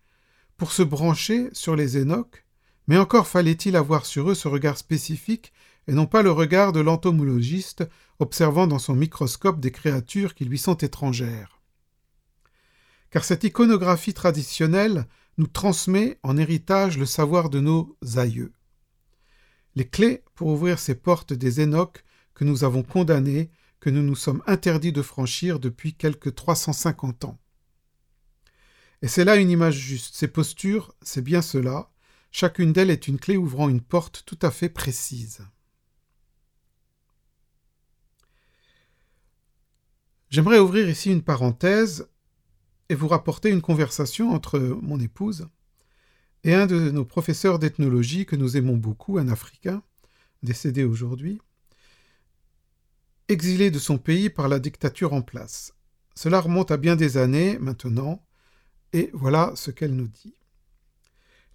pour 0.56 0.72
se 0.72 0.82
brancher 0.82 1.50
sur 1.52 1.76
les 1.76 1.98
énoques, 1.98 2.44
mais 2.86 2.96
encore 2.96 3.28
fallait-il 3.28 3.76
avoir 3.76 4.06
sur 4.06 4.30
eux 4.30 4.34
ce 4.34 4.48
regard 4.48 4.78
spécifique 4.78 5.52
et 5.86 5.92
non 5.92 6.06
pas 6.06 6.22
le 6.22 6.30
regard 6.30 6.72
de 6.72 6.80
l'entomologiste 6.80 7.84
observant 8.18 8.66
dans 8.66 8.78
son 8.78 8.94
microscope 8.94 9.60
des 9.60 9.70
créatures 9.70 10.34
qui 10.34 10.44
lui 10.44 10.58
sont 10.58 10.76
étrangères. 10.76 11.60
Car 13.10 13.24
cette 13.24 13.44
iconographie 13.44 14.14
traditionnelle 14.14 15.06
nous 15.38 15.46
transmet 15.46 16.18
en 16.22 16.36
héritage 16.36 16.98
le 16.98 17.06
savoir 17.06 17.48
de 17.48 17.60
nos 17.60 17.96
aïeux. 18.16 18.52
Les 19.76 19.88
clés 19.88 20.22
pour 20.34 20.48
ouvrir 20.48 20.78
ces 20.78 20.96
portes 20.96 21.32
des 21.32 21.60
énoques 21.60 22.04
que 22.34 22.44
nous 22.44 22.64
avons 22.64 22.82
condamnées, 22.82 23.50
que 23.80 23.90
nous 23.90 24.02
nous 24.02 24.16
sommes 24.16 24.42
interdits 24.46 24.92
de 24.92 25.02
franchir 25.02 25.60
depuis 25.60 25.94
quelque 25.94 26.28
350 26.28 27.24
ans. 27.24 27.38
Et 29.02 29.08
c'est 29.08 29.24
là 29.24 29.36
une 29.36 29.50
image 29.50 29.76
juste. 29.76 30.16
Ces 30.16 30.28
postures, 30.28 30.94
c'est 31.02 31.22
bien 31.22 31.42
cela. 31.42 31.90
Chacune 32.32 32.72
d'elles 32.72 32.90
est 32.90 33.08
une 33.08 33.18
clé 33.18 33.36
ouvrant 33.36 33.68
une 33.68 33.80
porte 33.80 34.24
tout 34.26 34.38
à 34.42 34.50
fait 34.50 34.68
précise. 34.68 35.40
J'aimerais 40.30 40.58
ouvrir 40.58 40.88
ici 40.88 41.10
une 41.10 41.22
parenthèse 41.22 42.08
et 42.88 42.94
vous 42.94 43.08
rapporter 43.08 43.50
une 43.50 43.62
conversation 43.62 44.30
entre 44.30 44.58
mon 44.58 44.98
épouse 44.98 45.48
et 46.44 46.54
un 46.54 46.66
de 46.66 46.90
nos 46.90 47.04
professeurs 47.04 47.58
d'ethnologie 47.58 48.26
que 48.26 48.36
nous 48.36 48.56
aimons 48.56 48.76
beaucoup, 48.76 49.18
un 49.18 49.28
Africain, 49.28 49.82
décédé 50.42 50.84
aujourd'hui, 50.84 51.40
exilé 53.28 53.70
de 53.70 53.78
son 53.78 53.98
pays 53.98 54.30
par 54.30 54.48
la 54.48 54.58
dictature 54.58 55.12
en 55.12 55.22
place. 55.22 55.74
Cela 56.14 56.40
remonte 56.40 56.70
à 56.70 56.76
bien 56.76 56.96
des 56.96 57.16
années 57.16 57.58
maintenant, 57.58 58.24
et 58.92 59.10
voilà 59.12 59.52
ce 59.54 59.70
qu'elle 59.70 59.94
nous 59.94 60.08
dit. 60.08 60.34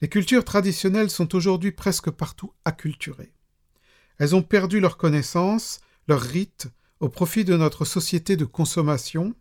Les 0.01 0.09
cultures 0.09 0.45
traditionnelles 0.45 1.09
sont 1.09 1.33
aujourd'hui 1.33 1.71
presque 1.71 2.11
partout 2.11 2.53
acculturées. 2.65 3.33
Elles 4.19 4.35
ont 4.35 4.43
perdu 4.43 4.79
leurs 4.79 4.97
connaissances, 4.97 5.79
leurs 6.07 6.21
rites, 6.21 6.67
au 6.99 7.09
profit 7.09 7.45
de 7.45 7.57
notre 7.57 7.85
société 7.85 8.37
de 8.37 8.45
consommation, 8.45 9.33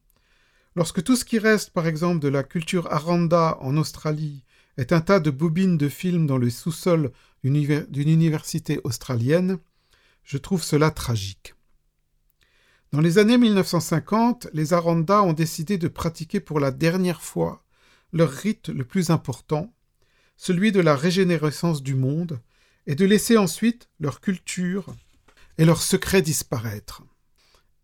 lorsque 0.75 1.03
tout 1.03 1.17
ce 1.17 1.25
qui 1.25 1.39
reste, 1.39 1.71
par 1.71 1.87
exemple, 1.87 2.21
de 2.21 2.29
la 2.29 2.43
culture 2.43 2.93
Aranda 2.93 3.59
en 3.61 3.77
Australie 3.77 4.45
est 4.77 4.93
un 4.93 5.01
tas 5.01 5.21
de 5.21 5.31
bobines 5.31 5.77
de 5.77 5.89
films 5.89 6.27
dans 6.27 6.39
le 6.39 6.51
sous-sol 6.51 7.13
d'une 7.43 8.09
université 8.09 8.81
australienne, 8.85 9.59
je 10.25 10.39
trouve 10.39 10.63
cela 10.63 10.91
tragique. 10.91 11.55
Dans 12.93 13.01
les 13.01 13.19
années 13.19 13.39
1950, 13.39 14.49
les 14.53 14.73
Aranda 14.73 15.23
ont 15.23 15.33
décidé 15.33 15.79
de 15.79 15.89
pratiquer 15.89 16.41
pour 16.41 16.61
la 16.61 16.71
dernière 16.71 17.23
fois 17.23 17.65
leur 18.13 18.31
rite 18.31 18.69
le 18.69 18.85
plus 18.85 19.11
important, 19.11 19.75
celui 20.37 20.73
de 20.73 20.81
la 20.81 20.95
régénérescence 20.95 21.83
du 21.83 21.95
monde, 21.95 22.41
et 22.87 22.95
de 22.95 23.05
laisser 23.05 23.37
ensuite 23.37 23.89
leur 24.01 24.21
culture 24.21 24.95
et 25.57 25.65
leurs 25.65 25.83
secrets 25.83 26.23
disparaître. 26.23 27.03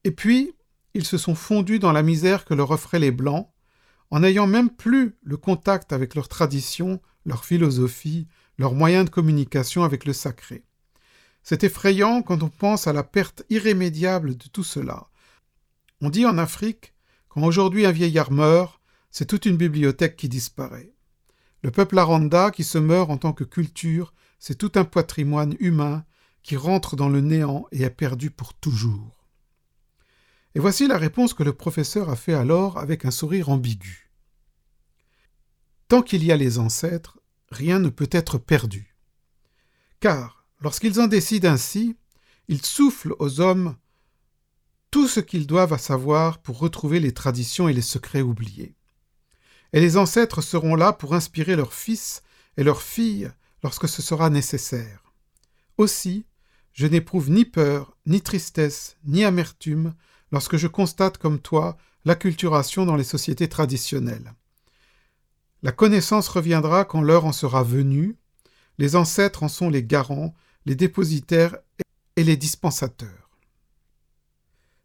Et 0.05 0.11
puis, 0.11 0.53
ils 0.95 1.05
se 1.05 1.19
sont 1.19 1.35
fondus 1.35 1.79
dans 1.79 1.93
la 1.93 2.03
misère 2.03 2.45
que 2.45 2.55
leur 2.55 2.71
offraient 2.71 2.99
les 2.99 3.11
Blancs, 3.11 3.51
en 4.11 4.21
n'ayant 4.21 4.47
même 4.47 4.71
plus 4.71 5.17
le 5.23 5.37
contact 5.37 5.93
avec 5.93 6.15
leur 6.15 6.29
tradition, 6.29 7.01
leur 7.27 7.45
philosophie, 7.45 8.27
leurs 8.59 8.75
moyens 8.75 9.05
de 9.05 9.11
communication 9.11 9.85
avec 9.85 10.05
le 10.05 10.13
sacré. 10.13 10.65
C'est 11.43 11.65
effrayant 11.65 12.23
quand 12.23 12.43
on 12.43 12.49
pense 12.49 12.87
à 12.87 12.93
la 12.93 13.03
perte 13.03 13.43
irrémédiable 13.51 14.37
de 14.37 14.49
tout 14.49 14.65
cela. 14.65 15.09
On 16.01 16.11
dit 16.11 16.27
en 16.27 16.39
Afrique, 16.39 16.95
quand 17.29 17.43
aujourd'hui 17.43 17.87
un 17.87 17.93
vieillard 17.93 18.33
meurt, 18.33 18.81
c'est 19.11 19.27
toute 19.27 19.47
une 19.47 19.57
bibliothèque 19.57 20.17
qui 20.17 20.29
disparaît. 20.29 20.93
Le 21.63 21.71
peuple 21.71 21.99
aranda 21.99 22.51
qui 22.51 22.65
se 22.65 22.79
meurt 22.79 23.11
en 23.11 23.19
tant 23.19 23.33
que 23.33 23.45
culture, 23.45 24.13
c'est 24.39 24.57
tout 24.57 24.73
un 24.77 24.85
patrimoine 24.85 25.57
humain 25.59 26.05
qui 26.43 26.57
rentre 26.57 26.97
dans 26.97 27.09
le 27.09 27.21
néant 27.21 27.67
et 27.73 27.83
est 27.83 27.91
perdu 27.91 28.31
pour 28.31 28.55
toujours. 28.55 29.18
Et 30.55 30.61
voici 30.61 30.87
la 30.87 30.99
réponse 30.99 31.35
que 31.35 31.43
le 31.43 31.53
professeur 31.53 32.09
a 32.09 32.17
fait 32.17 32.35
alors 32.35 32.79
avec 32.79 33.05
un 33.05 33.11
sourire 33.11 33.49
ambigu. 33.49 34.11
Tant 35.89 36.03
qu'il 36.03 36.25
y 36.25 36.33
a 36.33 36.37
les 36.37 36.59
ancêtres, 36.59 37.19
rien 37.51 37.79
ne 37.79 37.89
peut 37.89 38.09
être 38.11 38.39
perdu. 38.39 38.95
Car, 40.01 40.45
lorsqu'ils 40.61 41.01
en 41.01 41.07
décident 41.07 41.51
ainsi, 41.51 41.97
ils 42.49 42.65
soufflent 42.65 43.15
aux 43.19 43.41
hommes 43.41 43.77
tout 44.91 45.09
ce 45.09 45.21
qu'ils 45.21 45.47
doivent 45.47 45.79
savoir 45.79 46.41
pour 46.41 46.59
retrouver 46.59 47.01
les 47.01 47.13
traditions 47.13 47.69
et 47.69 47.73
les 47.73 47.83
secrets 47.83 48.23
oubliés. 48.23 48.75
Et 49.73 49.81
les 49.81 49.97
ancêtres 49.97 50.41
seront 50.41 50.75
là 50.75 50.93
pour 50.93 51.15
inspirer 51.15 51.57
leurs 51.57 51.75
fils 51.75 52.23
et 52.57 52.65
leurs 52.65 52.83
filles 52.83 53.31
lorsque 53.63 53.89
ce 53.89 54.01
sera 54.01 54.31
nécessaire. 54.31 55.13
Aussi, 55.77 56.27
je 56.73 56.87
n'éprouve 56.87 57.31
ni 57.31 57.45
peur, 57.45 57.97
ni 58.07 58.21
tristesse, 58.21 58.97
ni 59.05 59.25
amertume 59.25 59.95
lorsque 60.33 60.57
je 60.57 60.67
constate 60.67 61.19
comme 61.19 61.39
toi 61.39 61.77
l'acculturation 62.05 62.87
dans 62.87 62.97
les 62.97 63.05
sociétés 63.05 63.49
traditionnelles. 63.49 64.35
La 65.63 65.73
connaissance 65.73 66.29
reviendra 66.29 66.85
quand 66.85 67.01
l'heure 67.01 67.25
en 67.25 67.33
sera 67.33 67.63
venue, 67.63 68.17
les 68.79 68.95
ancêtres 68.95 69.43
en 69.43 69.49
sont 69.49 69.71
les 69.71 69.83
garants, 69.83 70.35
les 70.67 70.77
dépositaires 70.77 71.57
et 72.17 72.25
les 72.25 72.37
dispensateurs. 72.37 73.31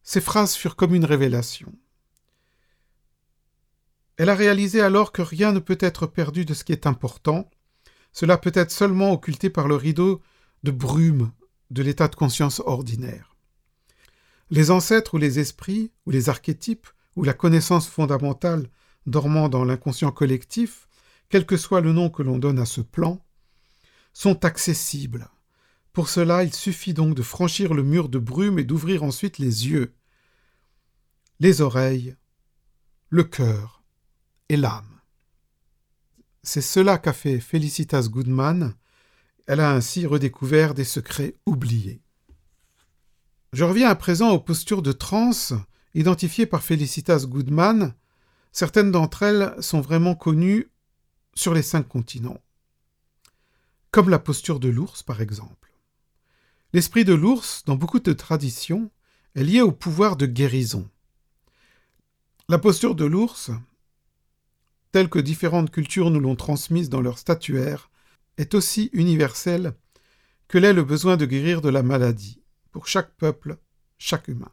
Ces 0.02 0.22
phrases 0.22 0.56
furent 0.56 0.76
comme 0.76 0.96
une 0.96 1.06
révélation. 1.06 1.74
Elle 4.18 4.30
a 4.30 4.36
réalisé 4.36 4.82
alors 4.82 5.12
que 5.12 5.22
rien 5.22 5.52
ne 5.52 5.60
peut 5.60 5.78
être 5.80 6.08
perdu 6.08 6.46
de 6.46 6.54
ce 6.54 6.64
qui 6.64 6.72
est 6.72 6.88
important, 6.88 7.50
cela 8.12 8.38
peut 8.38 8.52
être 8.54 8.72
seulement 8.72 9.12
occulté 9.12 9.50
par 9.50 9.68
le 9.68 9.76
rideau 9.76 10.22
de 10.64 10.72
brume 10.72 11.32
de 11.72 11.82
l'état 11.82 12.08
de 12.08 12.16
conscience 12.16 12.62
ordinaire. 12.66 13.33
Les 14.54 14.70
ancêtres 14.70 15.16
ou 15.16 15.18
les 15.18 15.40
esprits, 15.40 15.92
ou 16.06 16.12
les 16.12 16.30
archétypes, 16.30 16.86
ou 17.16 17.24
la 17.24 17.34
connaissance 17.34 17.88
fondamentale 17.88 18.70
dormant 19.08 19.50
dans 19.50 19.66
l'inconscient 19.66 20.12
collectif, 20.12 20.88
quel 21.28 21.48
que 21.48 21.58
soit 21.58 21.82
le 21.82 21.92
nom 21.92 22.12
que 22.12 22.22
l'on 22.22 22.38
donne 22.38 22.60
à 22.60 22.68
ce 22.68 22.82
plan, 22.82 23.26
sont 24.14 24.46
accessibles. 24.46 25.28
Pour 25.92 26.08
cela, 26.08 26.44
il 26.44 26.54
suffit 26.54 26.94
donc 26.94 27.16
de 27.16 27.24
franchir 27.24 27.74
le 27.74 27.82
mur 27.82 28.10
de 28.10 28.20
brume 28.20 28.60
et 28.60 28.64
d'ouvrir 28.64 29.02
ensuite 29.02 29.40
les 29.40 29.70
yeux, 29.70 29.96
les 31.40 31.62
oreilles, 31.62 32.16
le 33.10 33.24
cœur 33.24 33.84
et 34.50 34.56
l'âme. 34.56 35.02
C'est 36.44 36.62
cela 36.62 37.00
qu'a 37.00 37.14
fait 37.14 37.40
Felicitas 37.40 38.08
Goodman, 38.08 38.76
Elle 39.48 39.62
a 39.62 39.72
ainsi 39.72 40.06
redécouvert 40.06 40.76
des 40.76 40.84
secrets 40.84 41.34
oubliés. 41.48 42.03
Je 43.54 43.64
reviens 43.64 43.88
à 43.88 43.94
présent 43.94 44.32
aux 44.32 44.40
postures 44.40 44.82
de 44.82 44.92
transe 44.92 45.54
identifiées 45.94 46.48
par 46.48 46.64
Felicitas 46.64 47.28
Goodman. 47.28 47.94
Certaines 48.52 48.92
d'entre 48.92 49.22
elles 49.22 49.54
sont 49.60 49.80
vraiment 49.80 50.16
connues 50.16 50.72
sur 51.36 51.54
les 51.54 51.62
cinq 51.62 51.88
continents. 51.88 52.42
Comme 53.92 54.10
la 54.10 54.18
posture 54.18 54.60
de 54.60 54.70
l'ours, 54.70 55.04
par 55.04 55.22
exemple. 55.22 55.72
L'esprit 56.74 57.06
de 57.06 57.14
l'ours, 57.14 57.64
dans 57.66 57.76
beaucoup 57.76 58.00
de 58.00 58.14
traditions, 58.14 58.90
est 59.36 59.44
lié 59.44 59.62
au 59.62 59.72
pouvoir 59.72 60.16
de 60.16 60.26
guérison. 60.26 60.90
La 62.50 62.58
posture 62.58 62.96
de 62.96 63.06
l'ours, 63.06 63.52
telle 64.92 65.10
que 65.10 65.20
différentes 65.20 65.70
cultures 65.70 66.10
nous 66.10 66.20
l'ont 66.20 66.36
transmise 66.36 66.90
dans 66.90 67.02
leur 67.02 67.20
statuaire, 67.20 67.92
est 68.38 68.56
aussi 68.56 68.90
universelle 68.94 69.76
que 70.48 70.58
l'est 70.58 70.74
le 70.74 70.84
besoin 70.84 71.18
de 71.18 71.28
guérir 71.28 71.62
de 71.62 71.70
la 71.70 71.84
maladie, 71.84 72.43
pour 72.74 72.88
chaque 72.88 73.16
peuple, 73.16 73.58
chaque 73.98 74.28
humain. 74.28 74.52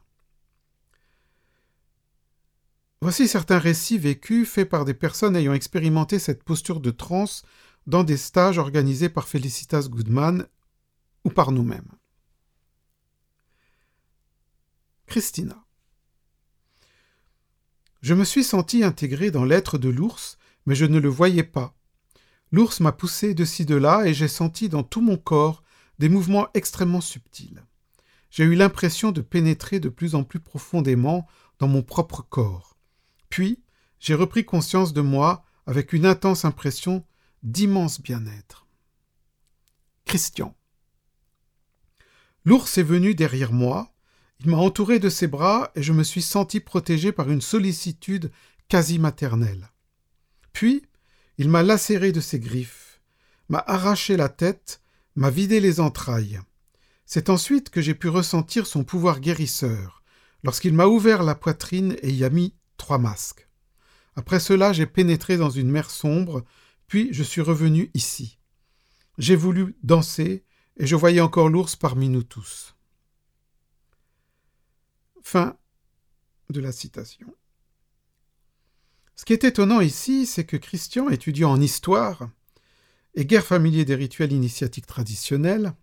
Voici 3.01 3.27
certains 3.27 3.57
récits 3.57 3.97
vécus 3.97 4.47
faits 4.47 4.69
par 4.69 4.85
des 4.85 4.93
personnes 4.93 5.35
ayant 5.35 5.53
expérimenté 5.53 6.19
cette 6.19 6.43
posture 6.43 6.79
de 6.79 6.91
transe 6.91 7.43
dans 7.87 8.03
des 8.03 8.15
stages 8.15 8.59
organisés 8.59 9.09
par 9.09 9.27
Felicitas 9.27 9.87
Goodman 9.89 10.47
ou 11.25 11.31
par 11.31 11.51
nous-mêmes. 11.51 11.91
Christina. 15.07 15.65
Je 18.01 18.13
me 18.13 18.23
suis 18.23 18.43
senti 18.43 18.83
intégré 18.83 19.31
dans 19.31 19.45
l'être 19.45 19.79
de 19.79 19.89
l'ours, 19.89 20.37
mais 20.67 20.75
je 20.75 20.85
ne 20.85 20.99
le 20.99 21.09
voyais 21.09 21.43
pas. 21.43 21.75
L'ours 22.51 22.79
m'a 22.81 22.91
poussé 22.91 23.33
de 23.33 23.45
ci 23.45 23.65
de 23.65 23.75
là 23.75 24.05
et 24.05 24.13
j'ai 24.13 24.27
senti 24.27 24.69
dans 24.69 24.83
tout 24.83 25.01
mon 25.01 25.17
corps 25.17 25.63
des 25.97 26.09
mouvements 26.09 26.49
extrêmement 26.53 27.01
subtils. 27.01 27.63
J'ai 28.31 28.45
eu 28.45 28.55
l'impression 28.55 29.11
de 29.11 29.21
pénétrer 29.21 29.79
de 29.79 29.89
plus 29.89 30.15
en 30.15 30.23
plus 30.23 30.39
profondément 30.39 31.27
dans 31.59 31.67
mon 31.67 31.83
propre 31.83 32.21
corps. 32.21 32.77
Puis, 33.29 33.61
j'ai 33.99 34.15
repris 34.15 34.45
conscience 34.45 34.93
de 34.93 35.01
moi 35.01 35.43
avec 35.67 35.93
une 35.93 36.05
intense 36.05 36.45
impression 36.45 37.05
d'immense 37.43 38.01
bien-être. 38.01 38.65
Christian. 40.05 40.55
L'ours 42.45 42.77
est 42.77 42.83
venu 42.83 43.13
derrière 43.13 43.53
moi, 43.53 43.93
il 44.39 44.49
m'a 44.49 44.57
entouré 44.57 44.97
de 44.97 45.09
ses 45.09 45.27
bras 45.27 45.71
et 45.75 45.83
je 45.83 45.93
me 45.93 46.03
suis 46.03 46.23
senti 46.23 46.59
protégé 46.59 47.11
par 47.11 47.29
une 47.29 47.41
sollicitude 47.41 48.31
quasi 48.67 48.97
maternelle. 48.97 49.71
Puis, 50.51 50.83
il 51.37 51.49
m'a 51.49 51.61
lacéré 51.61 52.11
de 52.11 52.21
ses 52.21 52.39
griffes, 52.39 53.01
m'a 53.49 53.63
arraché 53.67 54.17
la 54.17 54.29
tête, 54.29 54.81
m'a 55.15 55.29
vidé 55.29 55.59
les 55.59 55.79
entrailles. 55.79 56.39
C'est 57.13 57.29
ensuite 57.29 57.69
que 57.69 57.81
j'ai 57.81 57.93
pu 57.93 58.07
ressentir 58.07 58.65
son 58.65 58.85
pouvoir 58.85 59.19
guérisseur, 59.19 60.01
lorsqu'il 60.43 60.73
m'a 60.73 60.85
ouvert 60.85 61.23
la 61.23 61.35
poitrine 61.35 61.97
et 62.01 62.09
y 62.09 62.23
a 62.23 62.29
mis 62.29 62.55
trois 62.77 62.99
masques. 62.99 63.49
Après 64.15 64.39
cela, 64.39 64.71
j'ai 64.71 64.85
pénétré 64.85 65.35
dans 65.35 65.49
une 65.49 65.69
mer 65.69 65.89
sombre, 65.91 66.45
puis 66.87 67.09
je 67.11 67.21
suis 67.21 67.41
revenu 67.41 67.91
ici. 67.93 68.39
J'ai 69.17 69.35
voulu 69.35 69.75
danser, 69.83 70.45
et 70.77 70.87
je 70.87 70.95
voyais 70.95 71.19
encore 71.19 71.49
l'ours 71.49 71.75
parmi 71.75 72.07
nous 72.07 72.23
tous. 72.23 72.77
Fin 75.21 75.57
de 76.49 76.61
la 76.61 76.71
citation. 76.71 77.35
Ce 79.17 79.25
qui 79.25 79.33
est 79.33 79.43
étonnant 79.43 79.81
ici, 79.81 80.25
c'est 80.25 80.45
que 80.45 80.55
Christian, 80.55 81.09
étudiant 81.09 81.51
en 81.51 81.59
histoire 81.59 82.29
et 83.15 83.25
guère 83.25 83.45
familier 83.45 83.83
des 83.83 83.95
rituels 83.95 84.31
initiatiques 84.31 84.87
traditionnels, 84.87 85.73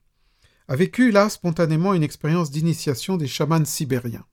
a 0.68 0.76
vécu 0.76 1.10
là 1.10 1.30
spontanément 1.30 1.94
une 1.94 2.02
expérience 2.02 2.50
d'initiation 2.50 3.16
des 3.16 3.26
chamans 3.26 3.64
sibériens. 3.64 4.26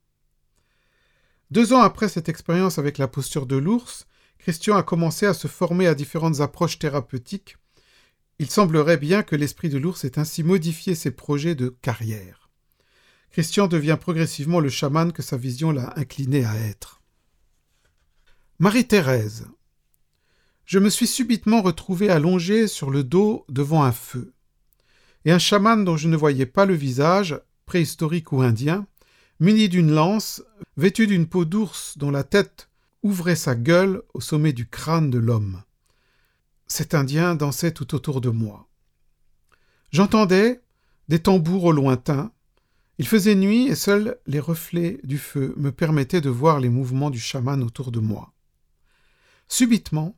Deux 1.50 1.74
ans 1.74 1.82
après 1.82 2.10
cette 2.10 2.28
expérience 2.28 2.78
avec 2.78 2.98
la 2.98 3.08
posture 3.08 3.46
de 3.46 3.56
l'ours, 3.56 4.06
Christian 4.40 4.76
a 4.76 4.84
commencé 4.84 5.26
à 5.26 5.34
se 5.34 5.48
former 5.48 5.88
à 5.88 5.96
différentes 5.96 6.42
approches 6.42 6.78
thérapeutiques. 6.78 7.58
Il 8.38 8.50
semblerait 8.50 8.98
bien 8.98 9.24
que 9.24 9.36
l'esprit 9.36 9.70
de 9.70 9.78
l'ours 9.78 10.04
ait 10.04 10.20
ainsi 10.20 10.44
modifié 10.44 10.94
ses 10.94 11.12
projets 11.12 11.56
de 11.56 11.70
carrière. 11.82 12.50
Christian 13.32 13.68
devient 13.68 13.98
progressivement 14.00 14.60
le 14.60 14.70
chaman 14.70 15.14
que 15.14 15.22
sa 15.22 15.38
vision 15.38 15.72
l'a 15.72 15.98
incliné 15.98 16.46
à 16.46 16.56
être. 16.56 17.02
Marie-Thérèse. 18.60 19.48
Je 20.66 20.80
me 20.80 20.90
suis 20.90 21.08
subitement 21.08 21.62
retrouvé 21.62 22.10
allongé 22.10 22.68
sur 22.68 22.90
le 22.90 23.04
dos 23.04 23.46
devant 23.50 23.84
un 23.84 23.92
feu. 23.92 24.35
Et 25.26 25.32
un 25.32 25.40
chaman 25.40 25.84
dont 25.84 25.98
je 25.98 26.08
ne 26.08 26.16
voyais 26.16 26.46
pas 26.46 26.66
le 26.66 26.76
visage, 26.76 27.40
préhistorique 27.66 28.32
ou 28.32 28.42
indien, 28.42 28.88
muni 29.40 29.70
d'une 29.70 29.92
lance, 29.92 30.44
vêtu 30.78 31.08
d'une 31.08 31.28
peau 31.28 31.46
d'ours 31.46 31.98
dont 31.98 32.12
la 32.12 32.24
tête 32.24 32.70
ouvrait 33.04 33.36
sa 33.36 33.56
gueule 33.56 34.02
au 34.14 34.22
sommet 34.22 34.54
du 34.54 34.68
crâne 34.68 35.10
de 35.10 35.20
l'homme. 35.20 35.62
Cet 36.68 36.96
Indien 36.96 37.36
dansait 37.36 37.72
tout 37.72 37.94
autour 37.94 38.22
de 38.22 38.30
moi. 38.30 38.68
J'entendais 39.92 40.62
des 41.08 41.20
tambours 41.20 41.66
au 41.66 41.72
lointain, 41.72 42.32
il 42.98 43.08
faisait 43.08 43.36
nuit 43.36 43.68
et 43.68 43.76
seuls 43.76 44.18
les 44.26 44.40
reflets 44.40 45.00
du 45.04 45.18
feu 45.18 45.54
me 45.58 45.72
permettaient 45.72 46.22
de 46.22 46.30
voir 46.30 46.60
les 46.60 46.70
mouvements 46.70 47.10
du 47.10 47.20
chaman 47.20 47.62
autour 47.62 47.92
de 47.92 48.00
moi. 48.00 48.34
Subitement, 49.48 50.18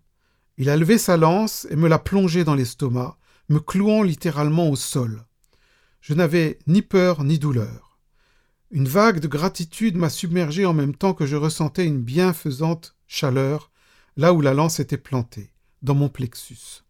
il 0.57 0.69
a 0.69 0.77
levé 0.77 0.97
sa 0.97 1.17
lance 1.17 1.67
et 1.69 1.75
me 1.75 1.89
l'a 1.89 1.99
plongée 1.99 2.43
dans 2.43 2.55
l'estomac, 2.55 3.17
me 3.49 3.59
clouant 3.59 4.03
littéralement 4.03 4.69
au 4.69 4.75
sol. 4.75 5.25
Je 6.01 6.13
n'avais 6.13 6.59
ni 6.67 6.81
peur 6.81 7.23
ni 7.23 7.39
douleur. 7.39 7.99
Une 8.71 8.87
vague 8.87 9.19
de 9.19 9.27
gratitude 9.27 9.95
m'a 9.95 10.09
submergé 10.09 10.65
en 10.65 10.73
même 10.73 10.95
temps 10.95 11.13
que 11.13 11.25
je 11.25 11.35
ressentais 11.35 11.85
une 11.85 12.01
bienfaisante 12.01 12.95
chaleur 13.07 13.71
là 14.17 14.33
où 14.33 14.41
la 14.41 14.53
lance 14.53 14.79
était 14.79 14.97
plantée, 14.97 15.51
dans 15.81 15.95
mon 15.95 16.09
plexus. 16.09 16.83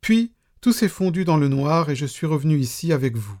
Puis, 0.00 0.32
tout 0.60 0.72
s'est 0.72 0.88
fondu 0.88 1.24
dans 1.24 1.36
le 1.36 1.48
noir 1.48 1.90
et 1.90 1.96
je 1.96 2.06
suis 2.06 2.26
revenu 2.26 2.58
ici 2.58 2.92
avec 2.92 3.16
vous. 3.16 3.38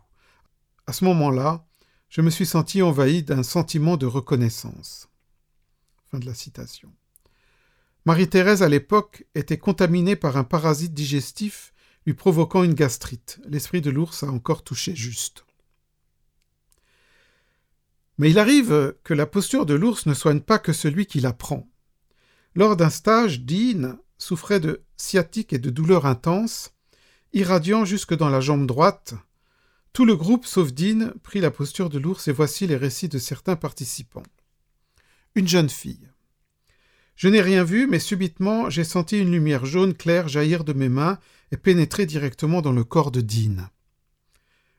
À 0.86 0.92
ce 0.92 1.04
moment-là, 1.04 1.66
je 2.08 2.20
me 2.20 2.30
suis 2.30 2.46
senti 2.46 2.80
envahi 2.80 3.22
d'un 3.22 3.42
sentiment 3.42 3.96
de 3.96 4.06
reconnaissance. 4.06 5.08
Fin 6.10 6.18
de 6.18 6.26
la 6.26 6.34
citation. 6.34 6.92
Marie-Thérèse, 8.04 8.62
à 8.62 8.68
l'époque, 8.68 9.26
était 9.34 9.58
contaminée 9.58 10.16
par 10.16 10.36
un 10.36 10.44
parasite 10.44 10.94
digestif 10.94 11.74
lui 12.08 12.14
provoquant 12.14 12.62
une 12.64 12.72
gastrite. 12.72 13.38
L'esprit 13.44 13.82
de 13.82 13.90
l'ours 13.90 14.22
a 14.22 14.28
encore 14.28 14.64
touché 14.64 14.96
juste. 14.96 15.44
Mais 18.16 18.30
il 18.30 18.38
arrive 18.38 18.94
que 19.04 19.12
la 19.12 19.26
posture 19.26 19.66
de 19.66 19.74
l'ours 19.74 20.06
ne 20.06 20.14
soigne 20.14 20.40
pas 20.40 20.58
que 20.58 20.72
celui 20.72 21.04
qui 21.04 21.20
la 21.20 21.34
prend. 21.34 21.68
Lors 22.54 22.76
d'un 22.76 22.88
stage, 22.88 23.42
Dean 23.42 23.98
souffrait 24.16 24.58
de 24.58 24.84
sciatique 24.96 25.52
et 25.52 25.58
de 25.58 25.68
douleurs 25.68 26.06
intenses, 26.06 26.72
irradiant 27.34 27.84
jusque 27.84 28.16
dans 28.16 28.30
la 28.30 28.40
jambe 28.40 28.66
droite, 28.66 29.12
tout 29.92 30.06
le 30.06 30.16
groupe, 30.16 30.46
sauf 30.46 30.72
Dean, 30.72 31.10
prit 31.22 31.42
la 31.42 31.50
posture 31.50 31.90
de 31.90 31.98
l'ours 31.98 32.26
et 32.26 32.32
voici 32.32 32.66
les 32.66 32.76
récits 32.76 33.10
de 33.10 33.18
certains 33.18 33.56
participants. 33.56 34.22
Une 35.34 35.46
jeune 35.46 35.68
fille. 35.68 36.08
Je 37.16 37.28
n'ai 37.28 37.42
rien 37.42 37.64
vu, 37.64 37.86
mais 37.86 37.98
subitement 37.98 38.70
j'ai 38.70 38.84
senti 38.84 39.18
une 39.18 39.30
lumière 39.30 39.66
jaune 39.66 39.92
claire 39.92 40.26
jaillir 40.28 40.64
de 40.64 40.72
mes 40.72 40.88
mains 40.88 41.18
et 41.52 41.56
pénétrer 41.56 42.06
directement 42.06 42.62
dans 42.62 42.72
le 42.72 42.84
corps 42.84 43.10
de 43.10 43.20
Dean. 43.20 43.68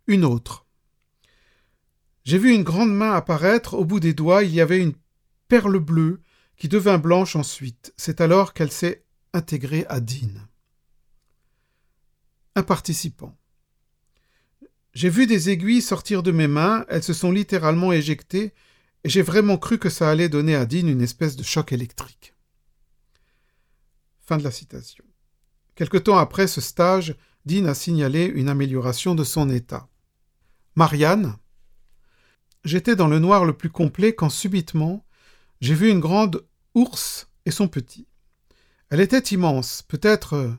Une 0.07 0.25
autre. 0.25 0.65
J'ai 2.23 2.37
vu 2.37 2.53
une 2.53 2.63
grande 2.63 2.93
main 2.93 3.13
apparaître, 3.13 3.73
au 3.73 3.85
bout 3.85 3.99
des 3.99 4.13
doigts 4.13 4.43
il 4.43 4.53
y 4.53 4.61
avait 4.61 4.81
une 4.81 4.95
perle 5.47 5.79
bleue 5.79 6.21
qui 6.57 6.67
devint 6.67 6.97
blanche 6.97 7.35
ensuite. 7.35 7.93
C'est 7.97 8.21
alors 8.21 8.53
qu'elle 8.53 8.71
s'est 8.71 9.03
intégrée 9.33 9.85
à 9.89 9.99
Dean. 9.99 10.29
Un 12.55 12.63
participant. 12.63 13.35
J'ai 14.93 15.09
vu 15.09 15.27
des 15.27 15.49
aiguilles 15.49 15.81
sortir 15.81 16.23
de 16.23 16.31
mes 16.31 16.47
mains, 16.47 16.85
elles 16.89 17.03
se 17.03 17.13
sont 17.13 17.31
littéralement 17.31 17.93
éjectées, 17.93 18.53
et 19.03 19.09
j'ai 19.09 19.21
vraiment 19.21 19.57
cru 19.57 19.77
que 19.77 19.89
ça 19.89 20.09
allait 20.09 20.29
donner 20.29 20.55
à 20.55 20.65
Dean 20.65 20.87
une 20.87 21.01
espèce 21.01 21.35
de 21.35 21.43
choc 21.43 21.71
électrique. 21.71 22.33
Fin 24.19 24.37
de 24.37 24.43
la 24.43 24.51
citation. 24.51 25.05
Quelque 25.79 25.97
temps 25.97 26.17
après 26.17 26.47
ce 26.47 26.59
stage, 26.59 27.15
Dean 27.45 27.63
a 27.63 27.73
signalé 27.73 28.25
une 28.25 28.49
amélioration 28.49 29.15
de 29.15 29.23
son 29.23 29.49
état. 29.49 29.87
Marianne 30.75 31.37
J'étais 32.65 32.97
dans 32.97 33.07
le 33.07 33.17
noir 33.17 33.45
le 33.45 33.53
plus 33.53 33.69
complet 33.69 34.13
quand 34.13 34.29
subitement 34.29 35.05
j'ai 35.61 35.73
vu 35.73 35.89
une 35.89 36.01
grande 36.01 36.45
ours 36.75 37.29
et 37.45 37.51
son 37.51 37.69
petit. 37.69 38.09
Elle 38.89 38.99
était 38.99 39.33
immense, 39.33 39.81
peut-être 39.83 40.33
euh, 40.33 40.51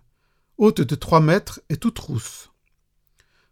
haute 0.57 0.81
de 0.81 0.95
trois 0.95 1.21
mètres 1.21 1.61
et 1.69 1.77
toute 1.77 1.99
rousse. 1.99 2.51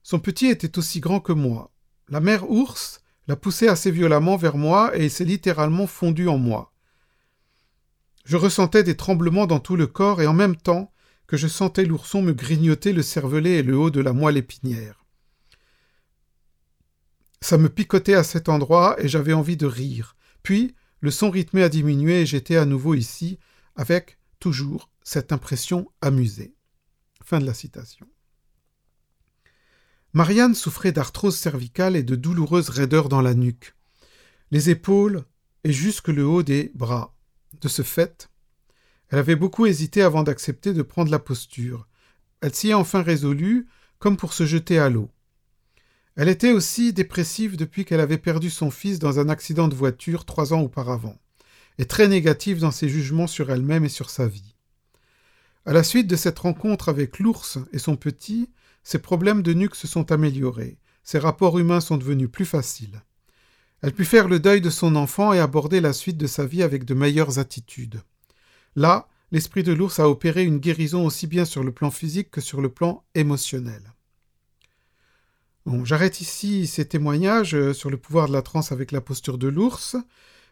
Son 0.03 0.21
petit 0.21 0.47
était 0.47 0.79
aussi 0.79 1.01
grand 1.01 1.21
que 1.21 1.35
moi. 1.35 1.71
La 2.09 2.21
mère 2.21 2.51
ours 2.51 3.03
l'a 3.27 3.37
poussé 3.37 3.69
assez 3.69 3.91
violemment 3.91 4.39
vers 4.39 4.57
moi 4.57 4.97
et 4.97 5.11
s'est 5.11 5.27
littéralement 5.27 5.87
fondu 5.87 6.29
en 6.29 6.39
moi. 6.39 6.73
Je 8.25 8.39
ressentais 8.39 8.85
des 8.85 8.97
tremblements 8.97 9.47
dans 9.47 9.61
tout 9.61 9.77
le 9.77 9.87
corps 9.87 10.23
et 10.23 10.27
en 10.27 10.33
même 10.33 10.57
temps, 10.57 10.91
que 11.29 11.37
je 11.37 11.47
sentais 11.47 11.85
l'ourson 11.85 12.23
me 12.23 12.33
grignoter 12.33 12.93
le 12.93 13.03
cervelet 13.03 13.59
et 13.59 13.63
le 13.63 13.79
haut 13.79 13.91
de 13.91 14.01
la 14.01 14.13
moelle 14.13 14.39
épinière. 14.39 15.05
Ça 17.41 17.59
me 17.59 17.69
picotait 17.69 18.15
à 18.15 18.25
cet 18.25 18.49
endroit 18.49 18.97
et 18.99 19.07
j'avais 19.07 19.35
envie 19.35 19.57
de 19.57 19.67
rire. 19.67 20.17
Puis, 20.43 20.75
le 21.01 21.11
son 21.13 21.31
rythmé 21.31 21.63
a 21.63 21.69
diminué 21.69 22.23
et 22.23 22.27
j'étais 22.27 22.57
à 22.57 22.65
nouveau 22.65 22.95
ici, 22.95 23.39
avec, 23.77 24.19
toujours, 24.41 24.91
cette 25.05 25.31
impression 25.31 25.93
amusée. 26.01 26.55
Fin 27.23 27.39
de 27.39 27.47
la 27.47 27.55
citation. 27.55 28.09
Marianne 30.15 30.55
souffrait 30.55 30.93
d'arthrose 30.93 31.37
cervicale 31.37 31.95
et 31.95 32.03
de 32.03 32.17
douloureuses 32.17 32.71
raideurs 32.71 33.11
dans 33.11 33.21
la 33.21 33.35
nuque, 33.35 33.75
les 34.51 34.71
épaules 34.71 35.25
et 35.63 35.73
jusque 35.73 36.09
le 36.09 36.27
haut 36.27 36.43
des 36.43 36.73
bras. 36.75 37.15
De 37.61 37.69
ce 37.69 37.83
fait, 37.83 38.31
elle 39.11 39.19
avait 39.19 39.37
beaucoup 39.37 39.67
hésité 39.67 40.03
avant 40.03 40.23
d'accepter 40.23 40.73
de 40.75 40.83
prendre 40.83 41.11
la 41.11 41.19
posture. 41.19 41.87
Elle 42.41 42.55
s'y 42.55 42.71
est 42.71 42.75
enfin 42.75 43.03
résolue, 43.03 43.67
comme 43.99 44.17
pour 44.17 44.33
se 44.33 44.47
jeter 44.47 44.79
à 44.79 44.91
l'eau. 44.91 45.11
Elle 46.17 46.29
était 46.29 46.53
aussi 46.53 46.93
dépressive 46.93 47.57
depuis 47.57 47.85
qu'elle 47.85 48.01
avait 48.01 48.19
perdu 48.19 48.51
son 48.51 48.71
fils 48.71 48.99
dans 48.99 49.19
un 49.19 49.29
accident 49.29 49.69
de 49.69 49.75
voiture 49.75 50.25
trois 50.25 50.53
ans 50.53 50.61
auparavant, 50.61 51.17
et 51.79 51.87
très 51.87 52.09
négative 52.09 52.59
dans 52.59 52.71
ses 52.71 52.89
jugements 52.89 53.27
sur 53.27 53.51
elle-même 53.51 53.85
et 53.85 53.89
sur 53.89 54.11
sa 54.11 54.27
vie. 54.27 54.57
À 55.65 55.73
la 55.73 55.83
suite 55.83 56.07
de 56.07 56.17
cette 56.17 56.39
rencontre 56.39 56.89
avec 56.89 57.19
l'ours 57.19 57.59
et 57.73 57.79
son 57.79 57.97
petit, 57.97 58.51
ses 58.83 58.99
problèmes 58.99 59.43
de 59.43 59.53
nuque 59.53 59.77
se 59.77 59.87
sont 59.87 60.11
améliorés, 60.13 60.79
ses 61.03 61.19
rapports 61.19 61.59
humains 61.59 61.81
sont 61.81 61.97
devenus 61.97 62.31
plus 62.31 62.47
faciles. 62.47 63.03
Elle 63.81 63.93
put 63.93 64.05
faire 64.05 64.29
le 64.29 64.41
deuil 64.41 64.61
de 64.61 64.71
son 64.71 64.97
enfant 64.97 65.33
et 65.33 65.39
aborder 65.39 65.81
la 65.81 65.93
suite 65.93 66.17
de 66.17 66.27
sa 66.27 66.45
vie 66.47 66.63
avec 66.63 66.85
de 66.85 66.95
meilleures 66.95 67.39
attitudes. 67.39 68.03
Là, 68.79 69.09
l'esprit 69.33 69.65
de 69.65 69.73
l'ours 69.73 69.99
a 69.99 70.09
opéré 70.09 70.45
une 70.45 70.61
guérison 70.61 71.05
aussi 71.05 71.27
bien 71.27 71.45
sur 71.45 71.65
le 71.65 71.73
plan 71.73 71.91
physique 71.91 72.31
que 72.31 72.41
sur 72.41 72.61
le 72.61 72.69
plan 72.69 73.05
émotionnel. 73.17 73.93
J'arrête 75.83 76.21
ici 76.21 76.69
ces 76.69 76.87
témoignages 76.87 77.57
euh, 77.57 77.75
sur 77.75 77.91
le 77.91 77.97
pouvoir 77.97 78.29
de 78.29 78.33
la 78.33 78.41
transe 78.41 78.71
avec 78.71 78.93
la 78.93 79.01
posture 79.01 79.37
de 79.37 79.49
l'ours, 79.49 79.97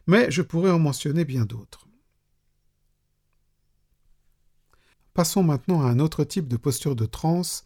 mais 0.09 0.29
je 0.29 0.43
pourrais 0.43 0.73
en 0.73 0.81
mentionner 0.81 1.25
bien 1.25 1.45
d'autres. 1.45 1.87
Passons 5.15 5.45
maintenant 5.45 5.83
à 5.83 5.89
un 5.89 6.01
autre 6.01 6.25
type 6.25 6.49
de 6.49 6.57
posture 6.57 6.97
de 6.97 7.07
transe, 7.07 7.63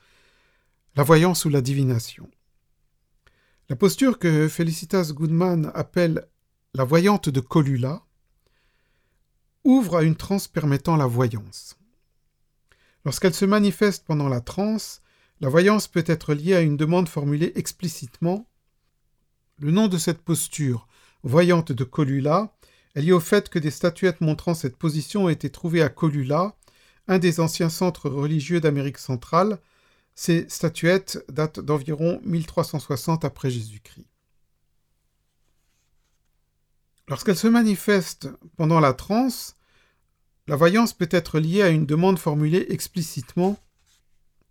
la 0.95 1.05
voyance 1.05 1.47
ou 1.47 1.49
la 1.49 1.63
divination. 1.63 2.31
La 3.71 3.77
posture 3.77 4.19
que 4.19 4.47
Felicitas 4.47 5.13
Goodman 5.15 5.73
appelle 5.75 6.29
la 6.75 6.85
voyante 6.85 7.31
de 7.31 7.41
Colula 7.41 8.05
ouvre 9.65 9.97
à 9.97 10.03
une 10.03 10.17
transe 10.17 10.49
permettant 10.49 10.97
la 10.97 11.07
voyance. 11.07 11.77
Lorsqu'elle 13.05 13.35
se 13.35 13.45
manifeste 13.45 14.05
pendant 14.07 14.29
la 14.29 14.41
transe, 14.41 15.03
la 15.41 15.49
voyance 15.49 15.89
peut 15.89 16.05
être 16.07 16.35
liée 16.35 16.55
à 16.55 16.61
une 16.61 16.77
demande 16.77 17.09
formulée 17.09 17.53
explicitement. 17.55 18.47
Le 19.59 19.71
nom 19.71 19.89
de 19.89 19.99
cette 19.99 20.23
posture, 20.23 20.87
voyante 21.23 21.73
de 21.73 21.85
Colula, 21.85 22.55
est 22.95 23.03
lié 23.03 23.13
au 23.13 23.21
fait 23.21 23.49
que 23.49 23.59
des 23.59 23.71
statuettes 23.71 24.21
montrant 24.21 24.55
cette 24.55 24.77
position 24.77 25.25
ont 25.25 25.29
été 25.29 25.51
trouvées 25.51 25.83
à 25.83 25.89
Colula, 25.89 26.57
un 27.09 27.19
des 27.19 27.41
anciens 27.41 27.71
centres 27.71 28.11
religieux 28.11 28.61
d'Amérique 28.61 28.99
centrale. 28.99 29.59
Ces 30.15 30.47
statuettes 30.49 31.25
datent 31.31 31.61
d'environ 31.61 32.21
1360 32.25 33.25
après 33.25 33.51
Jésus-Christ. 33.51 34.10
Lorsqu'elle 37.11 37.37
se 37.37 37.49
manifeste 37.49 38.29
pendant 38.57 38.79
la 38.79 38.93
transe, 38.93 39.57
la 40.47 40.55
voyance 40.55 40.93
peut 40.93 41.09
être 41.11 41.41
liée 41.41 41.61
à 41.61 41.69
une 41.69 41.85
demande 41.85 42.21
formulée 42.21 42.67
explicitement 42.69 43.59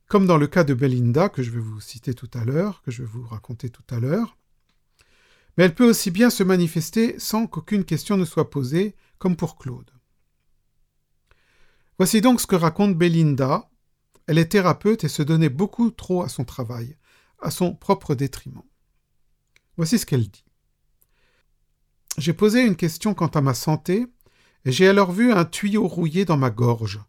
comme 0.10 0.26
dans 0.26 0.38
le 0.38 0.48
cas 0.48 0.66
de 0.66 0.74
Belinda, 0.74 1.30
que 1.30 1.42
je 1.42 1.52
vais 1.52 1.60
vous 1.60 1.80
citer 1.80 2.14
tout 2.14 2.30
à 2.34 2.44
l'heure, 2.44 2.82
que 2.82 2.92
je 2.92 3.04
vais 3.04 3.08
vous 3.08 3.26
raconter 3.26 3.70
tout 3.70 3.84
à 3.92 4.00
l'heure. 4.00 4.38
Mais 5.56 5.64
elle 5.64 5.76
peut 5.76 5.88
aussi 5.88 6.12
bien 6.12 6.30
se 6.30 6.44
manifester 6.44 7.18
sans 7.18 7.48
qu'aucune 7.48 7.86
question 7.86 8.18
ne 8.18 8.26
soit 8.26 8.50
posée, 8.50 8.96
comme 9.20 9.38
pour 9.38 9.58
Claude. 9.58 9.92
Voici 11.98 12.22
donc 12.22 12.42
ce 12.42 12.48
que 12.48 12.56
raconte 12.56 12.98
Belinda. 12.98 13.70
Elle 14.28 14.38
est 14.38 14.52
thérapeute 14.52 15.04
et 15.04 15.10
se 15.10 15.24
donnait 15.24 15.50
beaucoup 15.50 15.92
trop 15.92 16.24
à 16.24 16.30
son 16.30 16.44
travail, 16.44 16.98
à 17.40 17.52
son 17.52 17.74
propre 17.74 18.16
détriment. 18.16 18.64
Voici 19.78 19.98
ce 19.98 20.06
qu'elle 20.06 20.28
dit. 20.28 20.49
J'ai 22.18 22.34
posé 22.34 22.66
une 22.66 22.76
question 22.76 23.14
quant 23.14 23.28
à 23.28 23.42
ma 23.42 23.54
santé, 23.54 24.08
et 24.66 24.72
j'ai 24.72 24.88
alors 24.88 25.12
vu 25.12 25.32
un 25.32 25.46
tuyau 25.46 25.88
rouillé 25.88 26.26
dans 26.26 26.38
ma 26.38 26.50
gorge. 26.50 27.00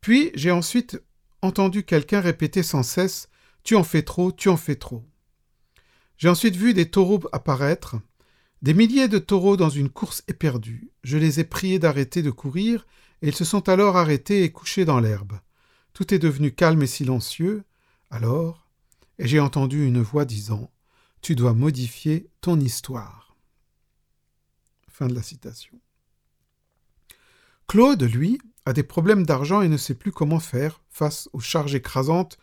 Puis 0.00 0.30
j'ai 0.34 0.50
ensuite 0.50 1.00
entendu 1.42 1.84
quelqu'un 1.84 2.20
répéter 2.20 2.62
sans 2.62 2.82
cesse 2.82 3.28
Tu 3.62 3.76
en 3.76 3.84
fais 3.84 4.02
trop, 4.02 4.32
tu 4.32 4.48
en 4.48 4.56
fais 4.56 4.76
trop. 4.76 5.04
J'ai 6.18 6.28
ensuite 6.28 6.56
vu 6.56 6.74
des 6.74 6.90
taureaux 6.90 7.20
apparaître, 7.32 7.96
des 8.62 8.74
milliers 8.74 9.08
de 9.08 9.18
taureaux 9.18 9.56
dans 9.56 9.70
une 9.70 9.88
course 9.88 10.22
éperdue. 10.28 10.90
Je 11.02 11.16
les 11.16 11.40
ai 11.40 11.44
priés 11.44 11.78
d'arrêter 11.78 12.20
de 12.22 12.30
courir, 12.30 12.86
et 13.22 13.28
ils 13.28 13.34
se 13.34 13.44
sont 13.44 13.68
alors 13.68 13.96
arrêtés 13.96 14.44
et 14.44 14.52
couchés 14.52 14.84
dans 14.84 15.00
l'herbe. 15.00 15.38
Tout 15.94 16.12
est 16.12 16.18
devenu 16.18 16.52
calme 16.52 16.82
et 16.82 16.86
silencieux. 16.86 17.64
Alors, 18.10 18.68
et 19.18 19.26
j'ai 19.26 19.40
entendu 19.40 19.86
une 19.86 20.02
voix 20.02 20.24
disant 20.24 20.70
Tu 21.20 21.34
dois 21.34 21.54
modifier 21.54 22.28
ton 22.40 22.58
histoire. 22.60 23.19
De 25.08 25.14
la 25.14 25.22
citation. 25.22 25.80
Claude, 27.66 28.02
lui, 28.02 28.38
a 28.66 28.74
des 28.74 28.82
problèmes 28.82 29.24
d'argent 29.24 29.62
et 29.62 29.68
ne 29.68 29.78
sait 29.78 29.94
plus 29.94 30.12
comment 30.12 30.40
faire 30.40 30.82
face 30.90 31.30
aux 31.32 31.40
charges 31.40 31.74
écrasantes 31.74 32.38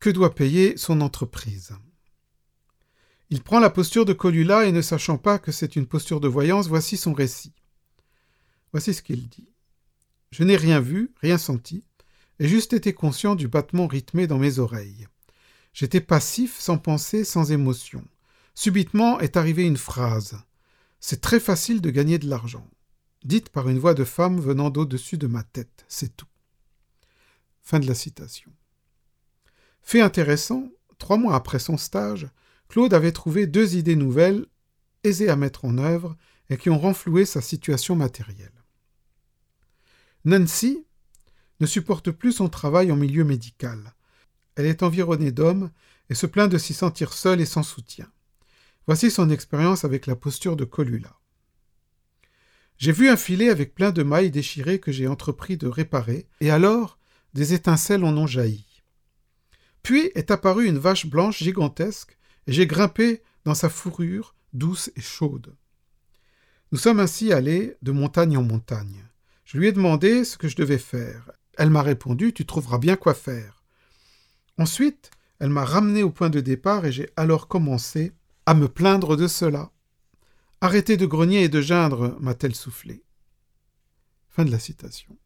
que 0.00 0.08
doit 0.08 0.34
payer 0.34 0.78
son 0.78 1.02
entreprise. 1.02 1.74
Il 3.28 3.42
prend 3.42 3.60
la 3.60 3.68
posture 3.68 4.06
de 4.06 4.14
Colula 4.14 4.64
et 4.64 4.72
ne 4.72 4.80
sachant 4.80 5.18
pas 5.18 5.38
que 5.38 5.52
c'est 5.52 5.76
une 5.76 5.86
posture 5.86 6.20
de 6.20 6.28
voyance, 6.28 6.68
voici 6.68 6.96
son 6.96 7.12
récit. 7.12 7.52
Voici 8.72 8.94
ce 8.94 9.02
qu'il 9.02 9.28
dit. 9.28 9.50
Je 10.30 10.44
n'ai 10.44 10.56
rien 10.56 10.80
vu, 10.80 11.12
rien 11.20 11.36
senti, 11.36 11.84
et 12.38 12.48
juste 12.48 12.72
été 12.72 12.94
conscient 12.94 13.34
du 13.34 13.48
battement 13.48 13.86
rythmé 13.86 14.26
dans 14.26 14.38
mes 14.38 14.58
oreilles. 14.58 15.08
J'étais 15.74 16.00
passif, 16.00 16.58
sans 16.58 16.78
pensée, 16.78 17.24
sans 17.24 17.52
émotion. 17.52 18.02
Subitement 18.54 19.20
est 19.20 19.36
arrivée 19.36 19.64
une 19.64 19.76
phrase. 19.76 20.38
C'est 21.04 21.20
très 21.20 21.40
facile 21.40 21.82
de 21.82 21.90
gagner 21.90 22.18
de 22.18 22.30
l'argent 22.30 22.66
dite 23.24 23.50
par 23.50 23.68
une 23.68 23.78
voix 23.78 23.94
de 23.94 24.04
femme 24.04 24.40
venant 24.40 24.70
d'au-dessus 24.70 25.18
de 25.18 25.26
ma 25.26 25.42
tête, 25.42 25.84
c'est 25.88 26.16
tout. 26.16 26.26
Fin 27.60 27.80
de 27.80 27.86
la 27.86 27.94
citation. 27.94 28.50
Fait 29.82 30.00
intéressant, 30.00 30.68
trois 30.98 31.16
mois 31.16 31.34
après 31.34 31.58
son 31.58 31.76
stage, 31.76 32.28
Claude 32.68 32.94
avait 32.94 33.12
trouvé 33.12 33.46
deux 33.46 33.76
idées 33.76 33.96
nouvelles, 33.96 34.46
aisées 35.04 35.28
à 35.28 35.36
mettre 35.36 35.64
en 35.64 35.78
œuvre 35.78 36.16
et 36.50 36.56
qui 36.56 36.70
ont 36.70 36.78
renfloué 36.78 37.24
sa 37.24 37.40
situation 37.40 37.96
matérielle. 37.96 38.64
Nancy 40.24 40.86
ne 41.60 41.66
supporte 41.66 42.12
plus 42.12 42.32
son 42.32 42.48
travail 42.48 42.92
en 42.92 42.96
milieu 42.96 43.24
médical. 43.24 43.94
Elle 44.54 44.66
est 44.66 44.82
environnée 44.82 45.32
d'hommes 45.32 45.70
et 46.10 46.14
se 46.14 46.26
plaint 46.26 46.50
de 46.50 46.58
s'y 46.58 46.74
sentir 46.74 47.12
seule 47.12 47.40
et 47.40 47.46
sans 47.46 47.62
soutien. 47.62 48.10
Voici 48.86 49.10
son 49.10 49.30
expérience 49.30 49.84
avec 49.84 50.06
la 50.06 50.16
posture 50.16 50.56
de 50.56 50.64
Colula. 50.64 51.16
J'ai 52.78 52.90
vu 52.90 53.08
un 53.08 53.16
filet 53.16 53.48
avec 53.48 53.74
plein 53.74 53.92
de 53.92 54.02
mailles 54.02 54.32
déchirées 54.32 54.80
que 54.80 54.90
j'ai 54.90 55.06
entrepris 55.06 55.56
de 55.56 55.68
réparer, 55.68 56.26
et 56.40 56.50
alors 56.50 56.98
des 57.32 57.54
étincelles 57.54 58.04
en 58.04 58.16
ont 58.16 58.26
jailli. 58.26 58.82
Puis 59.84 60.10
est 60.14 60.32
apparue 60.32 60.66
une 60.66 60.78
vache 60.78 61.06
blanche 61.06 61.38
gigantesque, 61.38 62.18
et 62.48 62.52
j'ai 62.52 62.66
grimpé 62.66 63.22
dans 63.44 63.54
sa 63.54 63.68
fourrure 63.68 64.34
douce 64.52 64.90
et 64.96 65.00
chaude. 65.00 65.54
Nous 66.72 66.78
sommes 66.78 67.00
ainsi 67.00 67.32
allés 67.32 67.76
de 67.82 67.92
montagne 67.92 68.36
en 68.36 68.42
montagne. 68.42 69.04
Je 69.44 69.58
lui 69.58 69.68
ai 69.68 69.72
demandé 69.72 70.24
ce 70.24 70.36
que 70.36 70.48
je 70.48 70.56
devais 70.56 70.78
faire. 70.78 71.30
Elle 71.56 71.70
m'a 71.70 71.82
répondu 71.82 72.32
Tu 72.32 72.46
trouveras 72.46 72.78
bien 72.78 72.96
quoi 72.96 73.14
faire. 73.14 73.62
Ensuite, 74.58 75.10
elle 75.38 75.50
m'a 75.50 75.64
ramené 75.64 76.02
au 76.02 76.10
point 76.10 76.30
de 76.30 76.40
départ 76.40 76.84
et 76.86 76.92
j'ai 76.92 77.10
alors 77.16 77.46
commencé 77.46 78.12
à 78.46 78.54
me 78.54 78.68
plaindre 78.68 79.16
de 79.16 79.28
cela. 79.28 79.70
Arrêtez 80.60 80.96
de 80.96 81.06
grogner 81.06 81.44
et 81.44 81.48
de 81.48 81.60
geindre, 81.60 82.16
m'a-t-elle 82.20 82.54
soufflé. 82.54 83.04
Fin 84.28 84.44
de 84.44 84.50
la 84.50 84.58
citation. 84.58 85.16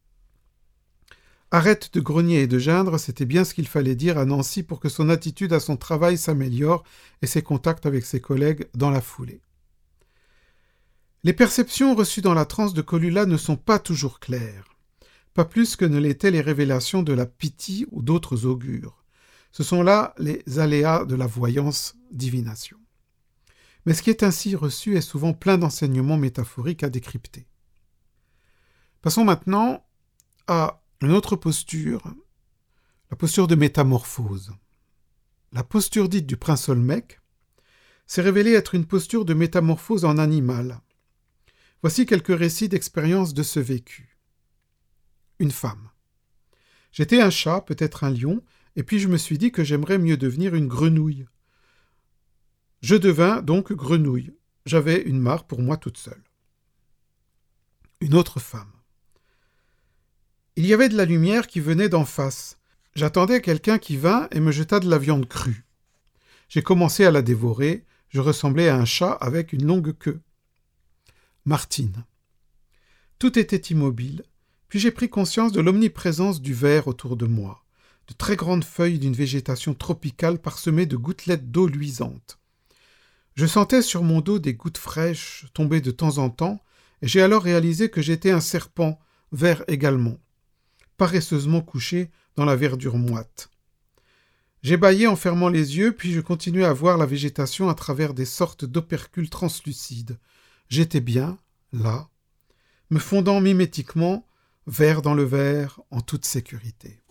Arrête 1.50 1.94
de 1.94 2.00
grogner 2.00 2.42
et 2.42 2.46
de 2.46 2.59
geindre, 2.59 2.98
c'était 2.98 3.24
bien 3.24 3.44
ce 3.44 3.55
qu'il 3.55 3.68
fallait 3.68 3.94
dire 3.94 4.18
à 4.18 4.24
Nancy 4.24 4.62
pour 4.62 4.81
que 4.81 4.88
son 4.88 5.09
attitude 5.09 5.52
à 5.52 5.61
son 5.61 5.76
travail 5.76 6.18
s'améliore 6.18 6.85
et 7.22 7.26
ses 7.26 7.42
contacts 7.42 7.87
avec 7.87 8.05
ses 8.05 8.20
collègues 8.20 8.66
dans 8.74 8.90
la 8.90 9.00
foulée. 9.00 9.40
Les 11.22 11.33
perceptions 11.33 11.94
reçues 11.94 12.20
dans 12.20 12.35
la 12.35 12.44
transe 12.44 12.74
de 12.74 12.83
Colula 12.83 13.26
ne 13.26 13.37
sont 13.37 13.57
pas 13.57 13.79
toujours 13.79 14.20
claires, 14.20 14.76
pas 15.35 15.44
plus 15.44 15.76
que 15.76 15.85
ne 15.85 15.98
l'étaient 15.98 16.31
les 16.31 16.40
révélations 16.40 17.02
de 17.02 17.12
la 17.12 17.26
pitié 17.26 17.87
ou 17.92 18.02
d'autres 18.02 18.44
augures. 18.44 19.05
Ce 19.52 19.62
sont 19.62 19.83
là 19.83 20.14
les 20.18 20.42
aléas 20.59 21.05
de 21.05 21.14
la 21.14 21.26
voyance 21.26 21.94
divination 22.11 22.79
mais 23.87 23.94
ce 23.94 24.03
qui 24.03 24.11
est 24.11 24.22
ainsi 24.22 24.55
reçu 24.55 24.96
est 24.96 25.01
souvent 25.01 25.33
plein 25.33 25.57
d'enseignements 25.57 26.18
métaphoriques 26.18 26.83
à 26.83 26.90
décrypter. 26.90 27.46
Passons 29.01 29.25
maintenant 29.25 29.87
à 30.49 30.83
une 31.01 31.12
autre 31.12 31.37
posture 31.37 32.03
la 33.11 33.16
posture 33.16 33.46
de 33.46 33.55
métamorphose. 33.55 34.53
La 35.53 35.62
posture 35.62 36.09
dite 36.09 36.27
du 36.27 36.37
prince 36.37 36.68
Olmec 36.68 37.20
s'est 38.09 38.22
révélée 38.22 38.53
être 38.53 38.75
une 38.75 38.87
posture 38.87 39.25
de 39.25 39.33
métamorphose 39.33 40.05
en 40.05 40.18
animal. 40.18 40.81
Voici 41.83 42.05
quelques 42.05 42.37
récits 42.37 42.68
d'expérience 42.68 43.33
de 43.33 43.44
ce 43.44 43.61
vécu. 43.61 44.18
Une 45.38 45.53
femme. 45.53 45.90
J'étais 46.90 47.20
un 47.20 47.31
chat, 47.31 47.61
peut-être 47.61 48.03
un 48.03 48.11
lion, 48.11 48.42
et 48.75 48.83
puis 48.83 48.99
je 48.99 49.09
me 49.09 49.18
suis 49.18 49.38
dit 49.38 49.53
que 49.53 49.62
j'aimerais 49.62 49.99
mieux 49.99 50.16
devenir 50.16 50.57
une 50.57 50.66
grenouille. 50.66 51.27
Je 52.83 52.95
devins 52.95 53.43
donc 53.43 53.73
grenouille. 53.73 54.35
J'avais 54.65 55.03
une 55.03 55.21
mare 55.21 55.47
pour 55.47 55.62
moi 55.62 55.77
toute 55.77 55.99
seule. 55.99 56.23
Une 58.01 58.15
autre 58.15 58.41
femme. 58.41 58.73
Il 60.57 60.67
y 60.67 60.75
avait 60.75 60.89
de 60.89 60.97
la 60.97 61.05
lumière 61.05 61.47
qui 61.47 61.61
venait 61.61 61.89
d'en 61.89 62.05
face. 62.05 62.59
J'attendais 62.95 63.41
quelqu'un 63.41 63.79
qui 63.79 63.97
vint 63.97 64.29
et 64.31 64.41
me 64.41 64.53
jeta 64.53 64.81
de 64.81 64.89
la 64.89 64.99
viande 64.99 65.29
crue. 65.29 65.67
J'ai 66.49 66.62
commencé 66.62 67.05
à 67.05 67.11
la 67.11 67.23
dévorer, 67.23 67.85
je 68.09 68.21
ressemblais 68.21 68.69
à 68.69 68.77
un 68.77 68.85
chat 68.85 69.12
avec 69.12 69.53
une 69.53 69.67
longue 69.67 69.97
queue. 69.99 70.21
Martine. 71.45 72.05
Tout 73.19 73.39
était 73.39 73.73
immobile, 73.73 74.25
puis 74.69 74.79
j'ai 74.79 74.91
pris 74.91 75.09
conscience 75.09 75.53
de 75.53 75.61
l'omniprésence 75.61 76.41
du 76.41 76.55
verre 76.55 76.89
autour 76.89 77.17
de 77.17 77.27
moi, 77.27 77.65
de 78.09 78.15
très 78.15 78.37
grandes 78.37 78.65
feuilles 78.65 78.99
d'une 78.99 79.15
végétation 79.15 79.75
tropicale 79.75 80.39
parsemées 80.39 80.87
de 80.87 80.97
gouttelettes 80.97 81.51
d'eau 81.51 81.67
luisante. 81.67 82.39
Je 83.37 83.44
sentais 83.46 83.83
sur 83.83 84.03
mon 84.03 84.22
dos 84.22 84.38
des 84.38 84.55
gouttes 84.55 84.79
fraîches 84.79 85.44
tomber 85.53 85.83
de 85.83 85.90
temps 85.90 86.18
en 86.18 86.31
temps, 86.31 86.62
et 87.03 87.07
j'ai 87.07 87.20
alors 87.20 87.42
réalisé 87.42 87.90
que 87.90 88.01
j'étais 88.01 88.31
un 88.31 88.40
serpent, 88.40 88.99
vert 89.31 89.62
également, 89.68 90.18
paresseusement 90.96 91.61
couché 91.61 92.11
dans 92.37 92.46
la 92.46 92.57
verdure 92.57 92.96
moite. 92.96 93.51
J'ai 94.62 94.79
bâillé 94.79 95.07
en 95.07 95.16
fermant 95.16 95.51
les 95.51 95.77
yeux, 95.77 95.92
puis 95.92 96.12
je 96.12 96.20
continuais 96.20 96.64
à 96.64 96.72
voir 96.72 96.96
la 96.96 97.05
végétation 97.05 97.68
à 97.68 97.75
travers 97.75 98.14
des 98.14 98.25
sortes 98.25 98.64
d'opercules 98.64 99.29
translucides. 99.31 100.18
J'étais 100.70 101.03
bien, 101.03 101.38
là, 101.72 102.09
me 102.88 102.99
fondant 102.99 103.42
mimétiquement, 103.42 104.27
vert 104.66 105.03
dans 105.03 105.14
le 105.14 105.25
vert, 105.25 105.81
en 105.90 106.01
toute 106.01 106.25
sécurité. 106.25 107.03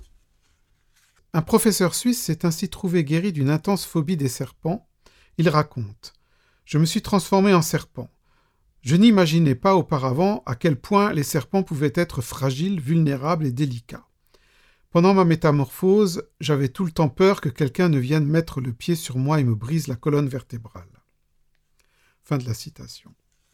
Un 1.33 1.43
professeur 1.43 1.93
suisse 1.93 2.21
s'est 2.21 2.45
ainsi 2.45 2.67
trouvé 2.67 3.03
guéri 3.03 3.31
d'une 3.31 3.51
intense 3.51 3.85
phobie 3.85 4.17
des 4.17 4.27
serpents. 4.27 4.89
Il 5.37 5.49
raconte 5.49 6.13
Je 6.65 6.77
me 6.77 6.85
suis 6.85 7.01
transformé 7.01 7.53
en 7.53 7.61
serpent. 7.61 8.09
Je 8.81 8.95
n'imaginais 8.95 9.55
pas 9.55 9.75
auparavant 9.75 10.43
à 10.45 10.55
quel 10.55 10.79
point 10.79 11.11
les 11.11 11.23
serpents 11.23 11.63
pouvaient 11.63 11.93
être 11.95 12.21
fragiles, 12.21 12.79
vulnérables 12.79 13.45
et 13.45 13.51
délicats. 13.51 14.07
Pendant 14.91 15.13
ma 15.13 15.25
métamorphose, 15.25 16.23
j'avais 16.39 16.69
tout 16.69 16.85
le 16.85 16.91
temps 16.91 17.09
peur 17.09 17.41
que 17.41 17.49
quelqu'un 17.49 17.89
ne 17.89 17.97
vienne 17.97 18.25
mettre 18.25 18.61
le 18.61 18.71
pied 18.71 18.95
sur 18.95 19.17
moi 19.17 19.41
et 19.41 19.43
me 19.43 19.55
brise 19.55 19.87
la 19.87 19.95
colonne 19.95 20.29
vertébrale. 20.29 20.87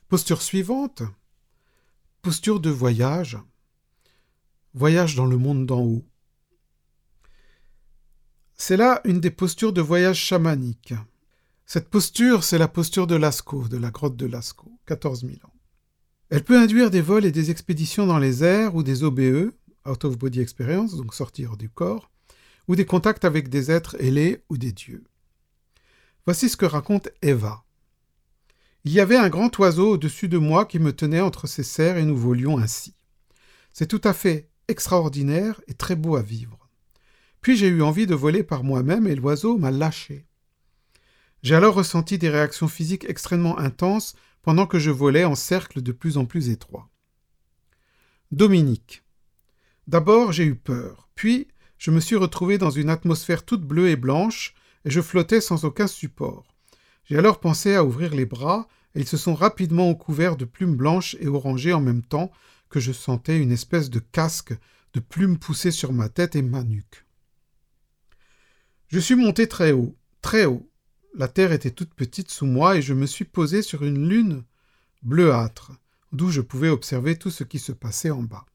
Posture 0.07 0.41
suivante. 0.41 1.01
Posture 2.21 2.59
de 2.59 2.69
voyage. 2.69 3.39
Voyage 4.73 5.15
dans 5.15 5.25
le 5.25 5.37
monde 5.37 5.65
d'en 5.65 5.81
haut. 5.81 6.05
C'est 8.53 8.77
là 8.77 9.01
une 9.05 9.19
des 9.19 9.31
postures 9.31 9.73
de 9.73 9.81
voyage 9.81 10.19
chamanique. 10.19 10.93
Cette 11.73 11.87
posture, 11.87 12.43
c'est 12.43 12.57
la 12.57 12.67
posture 12.67 13.07
de 13.07 13.15
Lascaux, 13.15 13.69
de 13.69 13.77
la 13.77 13.91
grotte 13.91 14.17
de 14.17 14.25
Lascaux, 14.25 14.77
14 14.87 15.21
000 15.21 15.35
ans. 15.45 15.53
Elle 16.29 16.43
peut 16.43 16.59
induire 16.59 16.91
des 16.91 16.99
vols 16.99 17.23
et 17.23 17.31
des 17.31 17.49
expéditions 17.49 18.05
dans 18.05 18.19
les 18.19 18.43
airs 18.43 18.75
ou 18.75 18.83
des 18.83 19.03
OBE, 19.05 19.53
out 19.87 20.03
of 20.03 20.17
body 20.17 20.41
experience, 20.41 20.97
donc 20.97 21.13
sortir 21.13 21.55
du 21.55 21.69
corps, 21.69 22.11
ou 22.67 22.75
des 22.75 22.83
contacts 22.83 23.23
avec 23.23 23.47
des 23.47 23.71
êtres 23.71 23.95
ailés 24.01 24.43
ou 24.49 24.57
des 24.57 24.73
dieux. 24.73 25.05
Voici 26.25 26.49
ce 26.49 26.57
que 26.57 26.65
raconte 26.65 27.07
Eva. 27.21 27.63
Il 28.83 28.91
y 28.91 28.99
avait 28.99 29.15
un 29.15 29.29
grand 29.29 29.57
oiseau 29.57 29.91
au-dessus 29.91 30.27
de 30.27 30.39
moi 30.39 30.65
qui 30.65 30.77
me 30.77 30.91
tenait 30.91 31.21
entre 31.21 31.47
ses 31.47 31.63
serres 31.63 31.95
et 31.95 32.03
nous 32.03 32.17
volions 32.17 32.57
ainsi. 32.57 32.95
C'est 33.71 33.87
tout 33.87 34.01
à 34.03 34.11
fait 34.11 34.49
extraordinaire 34.67 35.61
et 35.69 35.73
très 35.73 35.95
beau 35.95 36.17
à 36.17 36.21
vivre. 36.21 36.67
Puis 37.39 37.55
j'ai 37.55 37.69
eu 37.69 37.81
envie 37.81 38.07
de 38.07 38.13
voler 38.13 38.43
par 38.43 38.65
moi-même 38.65 39.07
et 39.07 39.15
l'oiseau 39.15 39.57
m'a 39.57 39.71
lâché. 39.71 40.27
J'ai 41.43 41.55
alors 41.55 41.75
ressenti 41.75 42.17
des 42.17 42.29
réactions 42.29 42.67
physiques 42.67 43.05
extrêmement 43.09 43.57
intenses 43.57 44.15
pendant 44.41 44.67
que 44.67 44.79
je 44.79 44.91
volais 44.91 45.25
en 45.25 45.35
cercle 45.35 45.81
de 45.81 45.91
plus 45.91 46.17
en 46.17 46.25
plus 46.25 46.49
étroit. 46.49 46.89
Dominique. 48.31 49.03
D'abord, 49.87 50.31
j'ai 50.31 50.45
eu 50.45 50.55
peur, 50.55 51.09
puis 51.15 51.47
je 51.77 51.91
me 51.91 51.99
suis 51.99 52.15
retrouvé 52.15 52.57
dans 52.57 52.69
une 52.69 52.89
atmosphère 52.89 53.43
toute 53.43 53.65
bleue 53.65 53.89
et 53.89 53.95
blanche, 53.95 54.53
et 54.85 54.91
je 54.91 55.01
flottais 55.01 55.41
sans 55.41 55.65
aucun 55.65 55.87
support. 55.87 56.45
J'ai 57.05 57.17
alors 57.17 57.39
pensé 57.39 57.75
à 57.75 57.83
ouvrir 57.83 58.13
les 58.13 58.25
bras, 58.25 58.67
et 58.95 59.01
ils 59.01 59.07
se 59.07 59.17
sont 59.17 59.33
rapidement 59.33 59.93
couverts 59.95 60.37
de 60.37 60.45
plumes 60.45 60.75
blanches 60.75 61.15
et 61.19 61.27
orangées 61.27 61.73
en 61.73 61.81
même 61.81 62.03
temps 62.03 62.31
que 62.69 62.79
je 62.79 62.91
sentais 62.91 63.39
une 63.39 63.51
espèce 63.51 63.89
de 63.89 63.99
casque 63.99 64.53
de 64.93 64.99
plumes 64.99 65.37
pousser 65.37 65.71
sur 65.71 65.93
ma 65.93 66.09
tête 66.09 66.35
et 66.35 66.41
ma 66.41 66.63
nuque. 66.63 67.05
Je 68.87 68.99
suis 68.99 69.15
monté 69.15 69.47
très 69.47 69.71
haut, 69.71 69.95
très 70.21 70.45
haut. 70.45 70.70
La 71.13 71.27
terre 71.27 71.51
était 71.51 71.71
toute 71.71 71.93
petite 71.93 72.31
sous 72.31 72.45
moi 72.45 72.77
et 72.77 72.81
je 72.81 72.93
me 72.93 73.05
suis 73.05 73.25
posé 73.25 73.61
sur 73.61 73.83
une 73.83 74.07
lune 74.07 74.43
bleuâtre, 75.03 75.73
d'où 76.13 76.29
je 76.29 76.41
pouvais 76.41 76.69
observer 76.69 77.17
tout 77.17 77.31
ce 77.31 77.43
qui 77.43 77.59
se 77.59 77.71
passait 77.71 78.11
en 78.11 78.23
bas. 78.23 78.45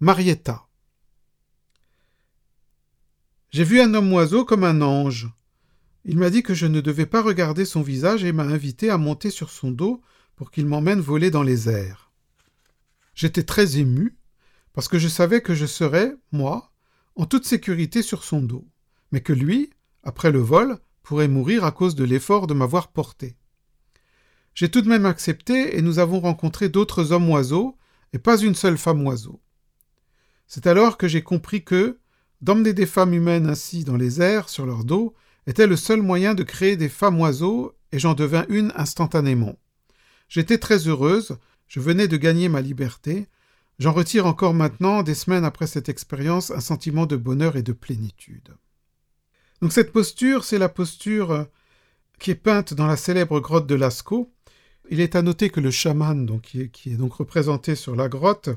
Marietta. 0.00 0.66
J'ai 3.50 3.64
vu 3.64 3.80
un 3.80 3.92
homme 3.94 4.12
oiseau 4.12 4.44
comme 4.44 4.64
un 4.64 4.80
ange. 4.80 5.28
Il 6.04 6.18
m'a 6.18 6.30
dit 6.30 6.42
que 6.42 6.54
je 6.54 6.66
ne 6.66 6.80
devais 6.80 7.06
pas 7.06 7.22
regarder 7.22 7.64
son 7.64 7.82
visage 7.82 8.24
et 8.24 8.32
m'a 8.32 8.44
invité 8.44 8.90
à 8.90 8.98
monter 8.98 9.30
sur 9.30 9.50
son 9.50 9.70
dos 9.70 10.02
pour 10.36 10.50
qu'il 10.50 10.66
m'emmène 10.66 11.00
voler 11.00 11.30
dans 11.30 11.42
les 11.42 11.68
airs. 11.68 12.10
J'étais 13.14 13.42
très 13.42 13.78
ému, 13.78 14.16
parce 14.72 14.88
que 14.88 14.98
je 14.98 15.08
savais 15.08 15.40
que 15.40 15.54
je 15.54 15.64
serais, 15.64 16.14
moi, 16.32 16.72
en 17.14 17.24
toute 17.24 17.46
sécurité 17.46 18.02
sur 18.02 18.24
son 18.24 18.42
dos, 18.42 18.68
mais 19.10 19.22
que 19.22 19.32
lui, 19.32 19.70
après 20.06 20.30
le 20.30 20.38
vol, 20.38 20.78
pourrait 21.02 21.28
mourir 21.28 21.64
à 21.64 21.72
cause 21.72 21.96
de 21.96 22.04
l'effort 22.04 22.46
de 22.46 22.54
m'avoir 22.54 22.88
porté. 22.88 23.36
J'ai 24.54 24.70
tout 24.70 24.80
de 24.80 24.88
même 24.88 25.04
accepté 25.04 25.76
et 25.76 25.82
nous 25.82 25.98
avons 25.98 26.20
rencontré 26.20 26.68
d'autres 26.68 27.12
hommes 27.12 27.28
oiseaux 27.28 27.76
et 28.12 28.18
pas 28.18 28.38
une 28.38 28.54
seule 28.54 28.78
femme 28.78 29.04
oiseau. 29.04 29.42
C'est 30.46 30.68
alors 30.68 30.96
que 30.96 31.08
j'ai 31.08 31.22
compris 31.22 31.64
que, 31.64 31.98
d'emmener 32.40 32.72
des 32.72 32.86
femmes 32.86 33.14
humaines 33.14 33.48
ainsi 33.48 33.82
dans 33.82 33.96
les 33.96 34.22
airs, 34.22 34.48
sur 34.48 34.64
leur 34.64 34.84
dos, 34.84 35.12
était 35.48 35.66
le 35.66 35.76
seul 35.76 36.02
moyen 36.02 36.34
de 36.34 36.44
créer 36.44 36.76
des 36.76 36.88
femmes 36.88 37.20
oiseaux, 37.20 37.74
et 37.90 37.98
j'en 37.98 38.14
devins 38.14 38.46
une 38.48 38.72
instantanément. 38.76 39.56
J'étais 40.28 40.58
très 40.58 40.86
heureuse, 40.86 41.36
je 41.66 41.80
venais 41.80 42.08
de 42.08 42.16
gagner 42.16 42.48
ma 42.48 42.60
liberté, 42.60 43.26
j'en 43.80 43.92
retire 43.92 44.26
encore 44.26 44.54
maintenant, 44.54 45.02
des 45.02 45.14
semaines 45.14 45.44
après 45.44 45.66
cette 45.66 45.88
expérience, 45.88 46.52
un 46.52 46.60
sentiment 46.60 47.06
de 47.06 47.16
bonheur 47.16 47.56
et 47.56 47.62
de 47.62 47.72
plénitude. 47.72 48.54
Cette 49.70 49.92
posture, 49.92 50.44
c'est 50.44 50.58
la 50.58 50.68
posture 50.68 51.30
euh, 51.30 51.44
qui 52.18 52.30
est 52.30 52.36
peinte 52.36 52.74
dans 52.74 52.86
la 52.86 52.96
célèbre 52.96 53.40
grotte 53.40 53.66
de 53.66 53.74
Lascaux. 53.74 54.32
Il 54.90 55.00
est 55.00 55.16
à 55.16 55.22
noter 55.22 55.50
que 55.50 55.60
le 55.60 55.70
chaman, 55.70 56.40
qui, 56.40 56.62
est, 56.62 56.68
qui 56.68 56.92
est 56.92 56.96
donc 56.96 57.14
représenté 57.14 57.74
sur 57.74 57.96
la 57.96 58.08
grotte, 58.08 58.50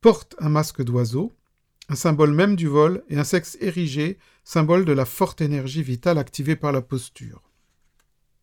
porte 0.00 0.34
un 0.40 0.48
masque 0.48 0.82
d'oiseau, 0.82 1.32
un 1.88 1.94
symbole 1.94 2.32
même 2.32 2.56
du 2.56 2.66
vol, 2.66 3.04
et 3.08 3.16
un 3.16 3.24
sexe 3.24 3.56
érigé, 3.60 4.18
symbole 4.44 4.84
de 4.84 4.92
la 4.92 5.04
forte 5.04 5.40
énergie 5.40 5.82
vitale 5.82 6.18
activée 6.18 6.56
par 6.56 6.72
la 6.72 6.82
posture. 6.82 7.42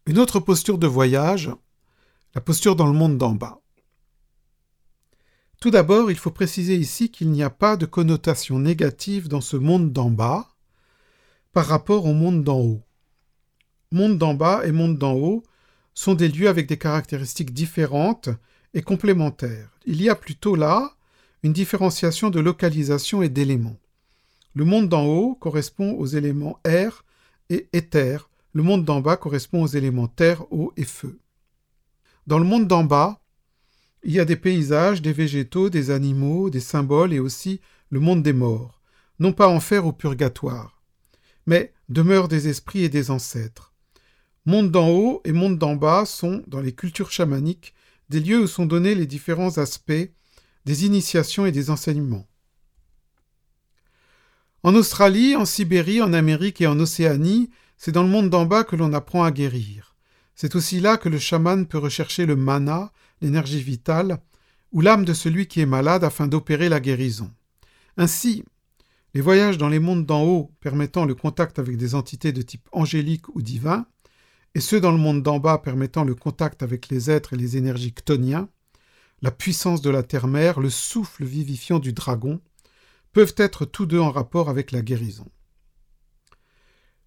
Une 0.08 0.18
autre 0.18 0.40
posture 0.40 0.78
de 0.78 0.88
voyage, 0.88 1.52
la 2.34 2.42
posture 2.42 2.76
dans 2.76 2.88
le 2.88 2.98
monde 2.98 3.18
d'en 3.18 3.34
bas. 3.34 3.62
Tout 5.60 5.70
d'abord, 5.70 6.10
il 6.10 6.18
faut 6.18 6.32
préciser 6.32 6.76
ici 6.76 7.12
qu'il 7.12 7.30
n'y 7.30 7.44
a 7.44 7.50
pas 7.50 7.76
de 7.76 7.86
connotation 7.86 8.58
négative 8.58 9.28
dans 9.28 9.42
ce 9.42 9.58
monde 9.58 9.92
d'en 9.92 10.10
bas 10.10 10.48
par 11.60 11.68
rapport 11.68 12.06
au 12.06 12.14
monde 12.14 12.46
d'en 12.46 12.62
haut. 12.62 12.82
Monde 13.92 14.18
d'en 14.18 14.34
bas 14.34 14.62
et 14.64 14.72
monde 14.72 14.98
d'en 14.98 15.12
haut 15.12 15.44
sont 15.94 16.14
des 16.14 16.30
lieux 16.30 16.48
avec 16.48 16.70
des 16.70 16.78
caractéristiques 16.78 17.54
différentes 17.54 18.30
et 18.74 18.82
complémentaires. 18.82 19.78
Il 19.86 20.02
y 20.02 20.08
a 20.08 20.16
plutôt 20.16 20.56
là 20.56 20.94
une 21.44 21.52
différenciation 21.52 22.30
de 22.30 22.40
localisation 22.40 23.22
et 23.22 23.28
d'éléments. 23.28 23.76
Le 24.56 24.64
monde 24.64 24.88
d'en 24.88 25.06
haut 25.06 25.36
correspond 25.36 25.96
aux 25.96 26.06
éléments 26.06 26.62
air 26.64 27.04
et 27.50 27.68
éther, 27.74 28.30
le 28.54 28.64
monde 28.64 28.86
d'en 28.86 29.02
bas 29.02 29.18
correspond 29.18 29.62
aux 29.62 29.68
éléments 29.68 30.08
terre, 30.08 30.46
eau 30.54 30.72
et 30.78 30.86
feu. 30.86 31.20
Dans 32.26 32.40
le 32.40 32.46
monde 32.46 32.70
d'en 32.70 32.86
bas, 32.86 33.20
il 34.04 34.14
y 34.14 34.22
a 34.22 34.24
des 34.24 34.38
paysages, 34.38 35.02
des 35.02 35.12
végétaux, 35.12 35.70
des 35.70 35.92
animaux, 35.92 36.50
des 36.50 36.62
symboles 36.62 37.12
et 37.12 37.20
aussi 37.20 37.60
le 37.90 38.00
monde 38.00 38.24
des 38.24 38.32
morts, 38.32 38.80
non 39.20 39.34
pas 39.34 39.50
enfer 39.50 39.86
ou 39.86 39.92
purgatoire, 39.92 40.79
mais 41.50 41.74
demeure 41.90 42.28
des 42.28 42.48
esprits 42.48 42.84
et 42.84 42.90
des 42.90 43.10
ancêtres. 43.10 43.74
Monde 44.46 44.70
d'en 44.70 44.90
haut 44.90 45.20
et 45.26 45.32
monde 45.32 45.58
d'en 45.58 45.76
bas 45.76 46.06
sont, 46.06 46.44
dans 46.46 46.62
les 46.62 46.74
cultures 46.74 47.12
chamaniques, 47.12 47.74
des 48.10 48.20
lieux 48.20 48.44
où 48.44 48.48
sont 48.48 48.68
donnés 48.68 48.94
les 48.94 49.08
différents 49.08 49.58
aspects 49.58 50.12
des 50.66 50.86
initiations 50.86 51.48
et 51.48 51.52
des 51.52 51.72
enseignements. 51.72 52.28
En 54.62 54.76
Australie, 54.76 55.36
en 55.36 55.46
Sibérie, 55.46 56.04
en 56.04 56.14
Amérique 56.14 56.62
et 56.62 56.68
en 56.68 56.80
Océanie, 56.80 57.50
c'est 57.78 57.94
dans 57.94 58.04
le 58.04 58.10
monde 58.10 58.30
d'en 58.30 58.46
bas 58.46 58.64
que 58.64 58.76
l'on 58.76 58.94
apprend 58.94 59.24
à 59.24 59.32
guérir. 59.32 59.96
C'est 60.36 60.54
aussi 60.54 60.80
là 60.80 60.98
que 60.98 61.10
le 61.10 61.18
chaman 61.18 61.66
peut 61.66 61.80
rechercher 61.80 62.28
le 62.28 62.36
mana, 62.36 62.92
l'énergie 63.22 63.64
vitale, 63.64 64.20
ou 64.72 64.82
l'âme 64.82 65.04
de 65.04 65.16
celui 65.16 65.48
qui 65.48 65.62
est 65.62 65.66
malade 65.66 66.04
afin 66.04 66.28
d'opérer 66.28 66.70
la 66.70 66.80
guérison. 66.80 67.32
Ainsi, 67.98 68.44
les 69.14 69.22
voyages 69.22 69.58
dans 69.58 69.70
les 69.70 69.80
mondes 69.80 70.06
d'en 70.06 70.24
haut 70.24 70.52
permettant 70.60 71.06
le 71.06 71.16
contact 71.16 71.60
avec 71.60 71.78
des 71.78 71.96
entités 71.96 72.32
de 72.32 72.42
type 72.42 72.68
angélique 72.72 73.28
ou 73.36 73.42
divin, 73.42 73.86
et 74.56 74.60
ceux 74.60 74.80
dans 74.80 74.92
le 74.92 74.98
monde 74.98 75.24
d'en 75.24 75.40
bas 75.40 75.58
permettant 75.58 76.04
le 76.04 76.16
contact 76.16 76.64
avec 76.64 76.90
les 76.90 77.10
êtres 77.10 77.34
et 77.34 77.38
les 77.38 77.58
énergies 77.58 77.94
chtoniens, 77.94 78.50
la 79.22 79.32
puissance 79.32 79.82
de 79.82 79.90
la 79.90 80.04
terre-mère, 80.04 80.60
le 80.60 80.70
souffle 80.70 81.26
vivifiant 81.26 81.80
du 81.80 81.94
dragon, 81.94 82.42
peuvent 83.12 83.36
être 83.38 83.66
tous 83.66 83.86
deux 83.86 84.00
en 84.00 84.12
rapport 84.12 84.50
avec 84.50 84.72
la 84.72 84.82
guérison. 84.82 85.28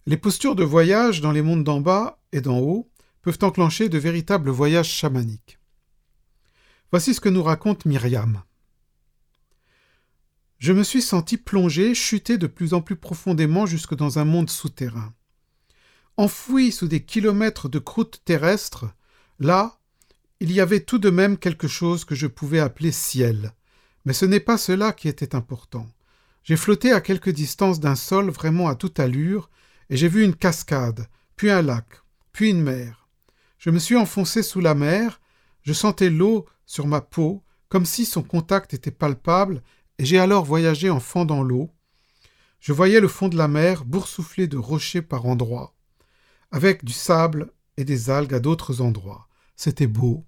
Les 0.05 0.17
postures 0.17 0.55
de 0.55 0.63
voyage 0.63 1.21
dans 1.21 1.31
les 1.31 1.41
mondes 1.41 1.63
d'en 1.63 1.79
bas 1.79 2.19
et 2.33 2.41
d'en 2.41 2.59
haut 2.59 2.91
peuvent 3.21 3.39
enclencher 3.41 3.87
de 3.87 3.97
véritables 3.97 4.49
voyages 4.49 4.91
chamaniques. 4.91 5.59
Voici 6.91 7.13
ce 7.13 7.21
que 7.21 7.29
nous 7.29 7.41
raconte 7.41 7.85
Myriam. 7.85 8.43
Je 10.63 10.71
me 10.71 10.83
suis 10.83 11.01
senti 11.01 11.35
plongé, 11.35 11.93
chuté 11.93 12.37
de 12.37 12.47
plus 12.47 12.73
en 12.73 12.79
plus 12.79 12.95
profondément 12.95 13.65
jusque 13.65 13.95
dans 13.95 14.17
un 14.17 14.23
monde 14.23 14.49
souterrain. 14.49 15.13
Enfoui 16.15 16.71
sous 16.71 16.87
des 16.87 17.03
kilomètres 17.03 17.67
de 17.67 17.79
croûte 17.79 18.21
terrestre, 18.23 18.85
là, 19.39 19.77
il 20.39 20.53
y 20.53 20.61
avait 20.61 20.79
tout 20.79 20.99
de 20.99 21.09
même 21.09 21.37
quelque 21.37 21.67
chose 21.67 22.05
que 22.05 22.15
je 22.15 22.27
pouvais 22.27 22.61
appeler 22.61 22.93
ciel. 22.93 23.51
Mais 24.05 24.13
ce 24.13 24.23
n'est 24.23 24.39
pas 24.39 24.57
cela 24.57 24.93
qui 24.93 25.09
était 25.09 25.35
important. 25.35 25.85
J'ai 26.45 26.55
flotté 26.55 26.93
à 26.93 27.01
quelque 27.01 27.29
distance 27.29 27.81
d'un 27.81 27.95
sol 27.95 28.29
vraiment 28.29 28.69
à 28.69 28.75
toute 28.75 29.01
allure, 29.01 29.49
et 29.89 29.97
j'ai 29.97 30.07
vu 30.07 30.23
une 30.23 30.33
cascade, 30.33 31.09
puis 31.35 31.49
un 31.49 31.61
lac, 31.61 31.87
puis 32.31 32.51
une 32.51 32.63
mer. 32.63 33.09
Je 33.57 33.69
me 33.69 33.79
suis 33.79 33.97
enfoncé 33.97 34.41
sous 34.41 34.61
la 34.61 34.75
mer, 34.75 35.19
je 35.63 35.73
sentais 35.73 36.09
l'eau 36.09 36.45
sur 36.65 36.87
ma 36.87 37.01
peau, 37.01 37.43
comme 37.67 37.85
si 37.85 38.05
son 38.05 38.23
contact 38.23 38.73
était 38.73 38.91
palpable, 38.91 39.61
et 39.99 40.05
j'ai 40.05 40.19
alors 40.19 40.45
voyagé 40.45 40.89
en 40.89 40.99
fendant 40.99 41.43
l'eau. 41.43 41.71
Je 42.59 42.73
voyais 42.73 42.99
le 42.99 43.07
fond 43.07 43.27
de 43.27 43.37
la 43.37 43.47
mer 43.47 43.85
boursouflé 43.85 44.47
de 44.47 44.57
rochers 44.57 45.01
par 45.01 45.25
endroits 45.25 45.73
avec 46.53 46.85
du 46.85 46.93
sable 46.93 47.51
et 47.77 47.83
des 47.83 48.11
algues 48.11 48.35
à 48.35 48.39
d'autres 48.39 48.79
endroits. 48.79 49.27
C'était 49.55 49.87
beau. 49.87 50.23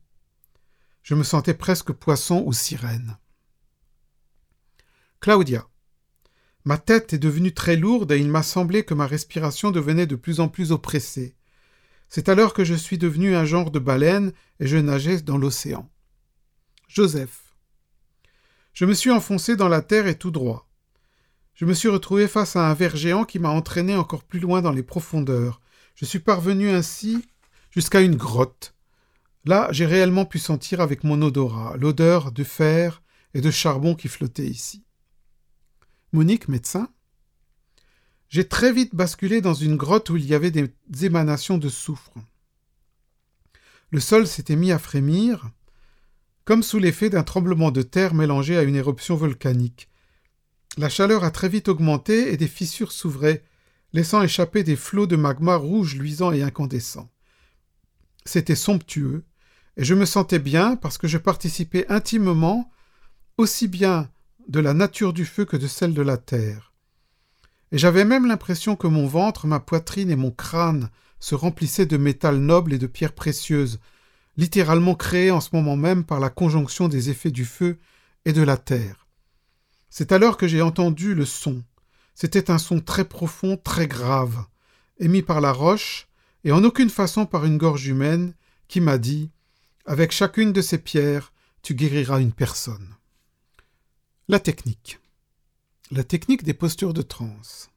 Je 1.03 1.13
me 1.13 1.23
sentais 1.23 1.53
presque 1.53 1.91
poisson 1.91 2.43
ou 2.47 2.51
sirène. 2.51 3.19
Claudia. 5.21 5.67
Ma 6.63 6.79
tête 6.79 7.13
est 7.13 7.19
devenue 7.19 7.53
très 7.53 7.75
lourde 7.75 8.11
et 8.11 8.17
il 8.17 8.27
m'a 8.27 8.41
semblé 8.41 8.83
que 8.83 8.95
ma 8.95 9.05
respiration 9.05 9.69
devenait 9.69 10.07
de 10.07 10.15
plus 10.15 10.39
en 10.39 10.47
plus 10.47 10.71
oppressée. 10.71 11.35
C'est 12.09 12.27
alors 12.27 12.55
que 12.55 12.63
je 12.63 12.73
suis 12.73 12.97
devenu 12.97 13.35
un 13.35 13.45
genre 13.45 13.69
de 13.69 13.79
baleine 13.79 14.33
et 14.59 14.65
je 14.65 14.77
nageais 14.77 15.21
dans 15.21 15.37
l'océan. 15.37 15.87
Joseph. 16.87 17.44
Je 18.75 18.83
me 18.83 18.93
suis 18.93 19.09
enfoncé 19.09 19.55
dans 19.55 19.69
la 19.69 19.81
terre 19.81 20.05
et 20.05 20.17
tout 20.17 20.31
droit. 20.31 20.69
Je 21.53 21.63
me 21.63 21.73
suis 21.73 21.87
retrouvé 21.87 22.27
face 22.27 22.57
à 22.57 22.69
un 22.69 22.73
ver 22.73 22.97
géant 22.97 23.23
qui 23.23 23.39
m'a 23.39 23.49
entraîné 23.49 23.95
encore 23.95 24.25
plus 24.25 24.41
loin 24.41 24.61
dans 24.61 24.73
les 24.73 24.83
profondeurs. 24.83 25.61
Je 25.95 26.03
suis 26.03 26.19
parvenu 26.19 26.69
ainsi 26.69 27.25
jusqu'à 27.71 28.01
une 28.01 28.17
grotte. 28.17 28.75
Là, 29.45 29.69
j'ai 29.71 29.85
réellement 29.85 30.25
pu 30.25 30.39
sentir 30.39 30.81
avec 30.81 31.05
mon 31.05 31.21
odorat 31.21 31.77
l'odeur 31.77 32.33
de 32.33 32.43
fer 32.43 33.01
et 33.33 33.39
de 33.39 33.49
charbon 33.49 33.95
qui 33.95 34.09
flottait 34.09 34.45
ici. 34.45 34.83
Monique, 36.11 36.49
médecin. 36.49 36.89
J'ai 38.27 38.45
très 38.45 38.73
vite 38.73 38.93
basculé 38.93 39.39
dans 39.39 39.53
une 39.53 39.77
grotte 39.77 40.09
où 40.09 40.17
il 40.17 40.25
y 40.25 40.33
avait 40.33 40.51
des 40.51 40.69
émanations 41.01 41.57
de 41.57 41.69
soufre. 41.69 42.13
Le 43.91 44.01
sol 44.01 44.27
s'était 44.27 44.57
mis 44.57 44.73
à 44.73 44.79
frémir, 44.79 45.49
comme 46.45 46.63
sous 46.63 46.79
l'effet 46.79 47.09
d'un 47.09 47.23
tremblement 47.23 47.71
de 47.71 47.81
terre 47.81 48.13
mélangé 48.13 48.55
à 48.55 48.63
une 48.63 48.75
éruption 48.75 49.15
volcanique. 49.15 49.89
La 50.77 50.89
chaleur 50.89 51.23
a 51.23 51.31
très 51.31 51.49
vite 51.49 51.67
augmenté 51.67 52.31
et 52.31 52.37
des 52.37 52.47
fissures 52.47 52.91
s'ouvraient, 52.91 53.43
laissant 53.93 54.21
échapper 54.21 54.63
des 54.63 54.75
flots 54.75 55.07
de 55.07 55.15
magma 55.15 55.55
rouge 55.55 55.95
luisant 55.95 56.31
et 56.31 56.43
incandescent. 56.43 57.09
C'était 58.25 58.55
somptueux, 58.55 59.23
et 59.77 59.83
je 59.83 59.95
me 59.95 60.05
sentais 60.05 60.39
bien 60.39 60.75
parce 60.75 60.97
que 60.97 61.07
je 61.07 61.17
participais 61.17 61.85
intimement 61.89 62.71
aussi 63.37 63.67
bien 63.67 64.09
de 64.47 64.59
la 64.59 64.73
nature 64.73 65.13
du 65.13 65.25
feu 65.25 65.45
que 65.45 65.57
de 65.57 65.67
celle 65.67 65.93
de 65.93 66.01
la 66.01 66.17
terre. 66.17 66.73
Et 67.71 67.77
j'avais 67.77 68.05
même 68.05 68.27
l'impression 68.27 68.75
que 68.75 68.87
mon 68.87 69.07
ventre, 69.07 69.47
ma 69.47 69.59
poitrine 69.59 70.11
et 70.11 70.15
mon 70.15 70.31
crâne 70.31 70.89
se 71.19 71.35
remplissaient 71.35 71.85
de 71.85 71.97
métal 71.97 72.37
noble 72.37 72.73
et 72.73 72.77
de 72.77 72.87
pierres 72.87 73.15
précieuses, 73.15 73.79
littéralement 74.37 74.95
créées 74.95 75.31
en 75.31 75.41
ce 75.41 75.49
moment 75.53 75.75
même 75.75 76.03
par 76.03 76.19
la 76.19 76.29
conjonction 76.29 76.87
des 76.87 77.09
effets 77.09 77.31
du 77.31 77.45
feu 77.45 77.79
et 78.25 78.33
de 78.33 78.41
la 78.41 78.57
terre. 78.57 79.07
C'est 79.89 80.11
alors 80.11 80.37
que 80.37 80.47
j'ai 80.47 80.61
entendu 80.61 81.15
le 81.15 81.25
son, 81.25 81.63
c'était 82.15 82.49
un 82.49 82.57
son 82.57 82.79
très 82.79 83.05
profond, 83.05 83.57
très 83.57 83.87
grave, 83.87 84.45
émis 84.97 85.21
par 85.21 85.41
la 85.41 85.51
roche, 85.51 86.07
et 86.45 86.51
en 86.51 86.63
aucune 86.63 86.89
façon 86.89 87.25
par 87.25 87.45
une 87.45 87.57
gorge 87.57 87.87
humaine, 87.87 88.33
qui 88.67 88.79
m'a 88.79 88.97
dit 88.97 89.31
Avec 89.85 90.11
chacune 90.11 90.53
de 90.53 90.61
ces 90.61 90.77
pierres, 90.77 91.33
tu 91.61 91.75
guériras 91.75 92.21
une 92.21 92.31
personne. 92.31 92.95
La 94.29 94.39
technique. 94.39 94.99
La 95.91 96.03
technique 96.03 96.43
des 96.43 96.53
postures 96.53 96.93
de 96.93 97.01
transe. 97.01 97.69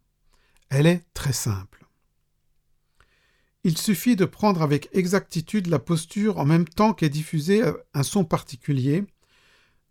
Elle 0.70 0.86
est 0.86 1.04
très 1.14 1.32
simple. 1.32 1.87
Il 3.68 3.76
suffit 3.76 4.16
de 4.16 4.24
prendre 4.24 4.62
avec 4.62 4.88
exactitude 4.94 5.66
la 5.66 5.78
posture 5.78 6.38
en 6.38 6.46
même 6.46 6.66
temps 6.66 6.94
qu'est 6.94 7.10
diffusé 7.10 7.62
un 7.92 8.02
son 8.02 8.24
particulier, 8.24 9.04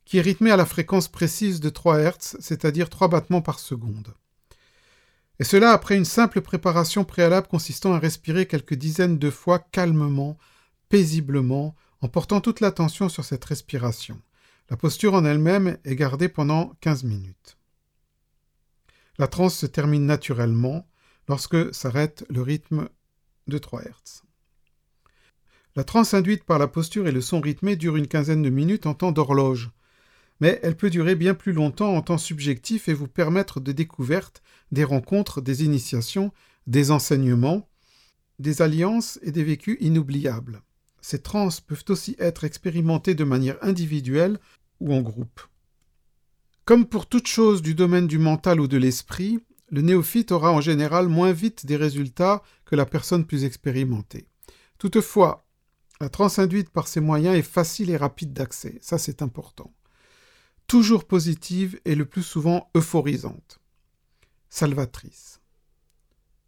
qui 0.04 0.18
est 0.18 0.22
rythmé 0.22 0.50
à 0.50 0.58
la 0.58 0.66
fréquence 0.66 1.08
précise 1.08 1.60
de 1.60 1.70
3 1.70 2.00
Hz, 2.00 2.38
c'est-à-dire 2.40 2.90
3 2.90 3.08
battements 3.08 3.44
par 3.44 3.60
seconde. 3.60 4.16
Et 5.38 5.44
cela 5.44 5.74
après 5.74 5.96
une 5.96 6.06
simple 6.06 6.42
préparation 6.42 7.04
préalable 7.04 7.46
consistant 7.46 7.94
à 7.94 8.00
respirer 8.00 8.48
quelques 8.48 8.74
dizaines 8.74 9.20
de 9.20 9.30
fois 9.30 9.60
calmement, 9.60 10.40
paisiblement, 10.90 11.76
en 12.02 12.08
portant 12.08 12.42
toute 12.42 12.62
l'attention 12.62 13.10
sur 13.10 13.26
cette 13.26 13.46
respiration. 13.46 14.20
La 14.72 14.78
posture 14.78 15.13
en 15.13 15.24
elle-même 15.24 15.78
est 15.86 15.96
gardée 15.96 16.30
pendant 16.30 16.74
15 16.82 17.04
minutes. 17.04 17.60
La 19.20 19.28
transe 19.28 19.56
se 19.56 19.68
termine 19.68 20.08
naturellement 20.08 20.90
lorsque 21.28 21.76
s'arrête 21.76 22.26
le 22.32 22.42
rythme 22.42 22.90
de 23.48 23.58
3 23.58 23.82
Hz. 23.82 24.22
La 25.76 25.84
transe 25.84 26.14
induite 26.14 26.44
par 26.44 26.58
la 26.58 26.68
posture 26.68 27.08
et 27.08 27.12
le 27.12 27.22
son 27.22 27.40
rythmé 27.40 27.76
dure 27.76 27.98
une 27.98 28.08
quinzaine 28.08 28.42
de 28.42 28.50
minutes 28.50 28.88
en 28.88 28.94
temps 28.94 29.12
d'horloge, 29.12 29.70
mais 30.40 30.60
elle 30.64 30.76
peut 30.76 30.90
durer 30.90 31.16
bien 31.16 31.34
plus 31.34 31.54
longtemps 31.54 31.94
en 31.94 32.02
temps 32.02 32.18
subjectif 32.18 32.90
et 32.90 32.94
vous 32.94 33.08
permettre 33.08 33.60
des 33.60 33.74
découvertes, 33.74 34.42
des 34.72 34.84
rencontres, 34.84 35.42
des 35.42 35.64
initiations, 35.64 36.32
des 36.66 36.92
enseignements, 36.92 37.70
des 38.40 38.62
alliances 38.62 39.20
et 39.22 39.32
des 39.32 39.44
vécus 39.44 39.78
inoubliables. 39.80 40.62
Ces 41.02 41.22
trans 41.22 41.50
peuvent 41.66 41.86
aussi 41.90 42.16
être 42.20 42.44
expérimentées 42.44 43.16
de 43.16 43.24
manière 43.24 43.58
individuelle 43.62 44.40
ou 44.80 44.94
en 44.94 45.02
groupe. 45.02 45.42
Comme 46.66 46.86
pour 46.86 47.06
toute 47.06 47.28
chose 47.28 47.62
du 47.62 47.76
domaine 47.76 48.08
du 48.08 48.18
mental 48.18 48.60
ou 48.60 48.68
de 48.68 48.78
l'esprit, 48.78 49.40
le 49.70 49.82
néophyte 49.82 50.32
aura 50.32 50.52
en 50.52 50.62
général 50.62 51.08
moins 51.08 51.32
vite 51.32 51.66
des 51.66 51.76
résultats 51.76 52.42
que 52.66 52.76
la 52.76 52.86
personne 52.86 53.26
plus 53.26 53.44
expérimentée. 53.44 54.28
Toutefois, 54.78 55.46
la 56.00 56.10
transe 56.10 56.40
induite 56.40 56.70
par 56.70 56.88
ces 56.88 57.00
moyens 57.00 57.36
est 57.36 57.42
facile 57.42 57.90
et 57.90 57.98
rapide 57.98 58.34
d'accès, 58.34 58.78
ça 58.82 58.98
c'est 58.98 59.22
important 59.22 59.74
toujours 60.68 61.06
positive 61.06 61.80
et 61.86 61.96
le 61.96 62.06
plus 62.06 62.24
souvent 62.24 62.70
euphorisante, 62.76 63.60
salvatrice, 64.50 65.40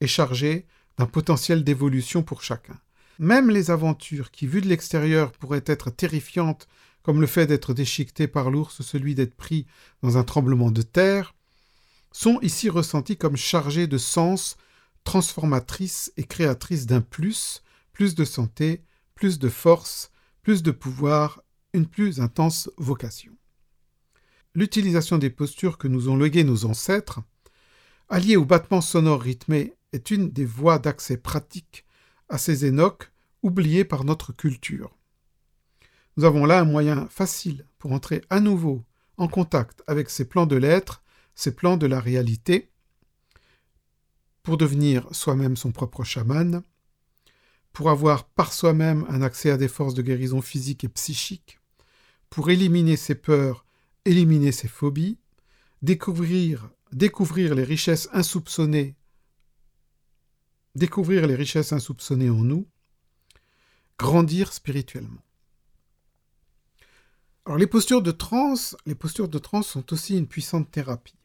et 0.02 0.08
chargée 0.08 0.68
d'un 0.98 1.06
potentiel 1.06 1.64
d'évolution 1.64 2.22
pour 2.22 2.44
chacun. 2.44 2.80
Même 3.18 3.50
les 3.50 3.72
aventures 3.72 4.32
qui, 4.32 4.46
vues 4.46 4.62
de 4.62 4.68
l'extérieur, 4.68 5.32
pourraient 5.32 5.64
être 5.66 5.90
terrifiantes, 5.90 6.68
comme 7.02 7.22
le 7.22 7.28
fait 7.28 7.48
d'être 7.48 7.74
déchiqueté 7.74 8.28
par 8.28 8.52
l'ours 8.52 8.80
ou 8.80 8.84
celui 8.84 9.16
d'être 9.16 9.36
pris 9.36 9.66
dans 10.04 10.18
un 10.18 10.24
tremblement 10.24 10.72
de 10.72 10.82
terre, 10.82 11.34
sont 12.12 12.40
ici 12.42 12.70
ressenties 12.70 13.18
comme 13.18 13.38
chargées 13.38 13.88
de 13.88 13.98
sens, 13.98 14.58
transformatrices 15.04 16.12
et 16.18 16.24
créatrices 16.24 16.86
d'un 16.86 17.02
plus, 17.02 17.64
plus 17.94 18.16
de 18.16 18.26
santé, 18.26 18.84
plus 19.16 19.40
de 19.40 19.50
force, 19.50 20.12
plus 20.42 20.64
de 20.64 20.72
pouvoir, 20.72 21.44
une 21.74 21.86
plus 21.86 22.20
intense 22.20 22.70
vocation 22.78 23.34
l'utilisation 24.56 25.18
des 25.18 25.30
postures 25.30 25.78
que 25.78 25.88
nous 25.88 26.10
ont 26.10 26.18
léguées 26.18 26.44
nos 26.44 26.66
ancêtres, 26.66 27.22
alliée 28.10 28.36
au 28.36 28.46
battement 28.46 28.82
sonore 28.82 29.22
rythmé, 29.22 29.74
est 29.94 30.12
une 30.12 30.30
des 30.30 30.46
voies 30.46 30.80
d'accès 30.80 31.18
pratique 31.18 31.86
à 32.28 32.38
ces 32.38 32.66
énoques 32.66 33.12
oubliés 33.42 33.86
par 33.86 34.04
notre 34.04 34.34
culture. 34.34 34.96
Nous 36.18 36.26
avons 36.26 36.46
là 36.46 36.60
un 36.60 36.66
moyen 36.66 37.08
facile 37.10 37.66
pour 37.78 37.94
entrer 37.94 38.22
à 38.30 38.40
nouveau 38.40 38.84
en 39.18 39.28
contact 39.28 39.84
avec 39.88 40.10
ces 40.10 40.26
plans 40.26 40.46
de 40.46 40.56
l'être, 40.56 41.02
ces 41.40 41.56
plans 41.56 41.78
de 41.78 41.88
la 41.88 42.02
réalité, 42.02 42.70
pour 44.44 44.58
devenir 44.58 45.08
soi-même 45.16 45.56
son 45.56 45.72
propre 45.72 46.04
chaman, 46.04 46.64
pour 47.72 47.90
avoir 47.90 48.28
par 48.28 48.52
soi-même 48.52 49.06
un 49.08 49.22
accès 49.22 49.50
à 49.50 49.56
des 49.56 49.70
forces 49.70 49.94
de 49.94 50.02
guérison 50.02 50.42
physique 50.42 50.84
et 50.84 50.90
psychique, 50.90 51.62
pour 52.30 52.50
éliminer 52.50 52.98
ses 52.98 53.16
peurs, 53.16 53.66
éliminer 54.04 54.52
ses 54.52 54.68
phobies, 54.68 55.18
découvrir, 55.82 56.70
découvrir 56.92 57.56
les 57.56 57.64
richesses 57.64 58.10
insoupçonnées, 58.12 58.98
découvrir 60.76 61.26
les 61.26 61.36
richesses 61.36 61.72
insoupçonnées 61.72 62.30
en 62.30 62.44
nous, 62.44 62.68
grandir 63.98 64.52
spirituellement. 64.52 65.24
Alors 67.46 67.58
les 67.58 67.68
postures 67.68 68.02
de 68.02 68.12
transe, 68.12 68.76
les 68.86 68.96
postures 68.96 69.30
de 69.30 69.40
transe 69.40 69.68
sont 69.68 69.94
aussi 69.94 70.18
une 70.18 70.28
puissante 70.28 70.70
thérapie. 70.70 71.19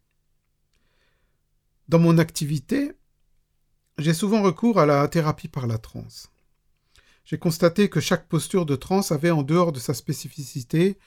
Dans 1.88 1.98
mon 1.98 2.16
activité, 2.16 2.92
j'ai 3.98 4.14
souvent 4.14 4.42
recours 4.42 4.78
à 4.78 4.86
la 4.86 5.06
thérapie 5.08 5.48
par 5.48 5.66
la 5.66 5.76
transe. 5.76 6.30
J'ai 7.24 7.38
constaté 7.38 7.88
que 7.88 8.00
chaque 8.00 8.28
posture 8.28 8.64
de 8.64 8.76
transe 8.76 9.12
avait 9.12 9.30
en 9.30 9.42
dehors 9.42 9.70
de 9.70 9.78
sa 9.78 9.92
spécificité, 9.92 10.98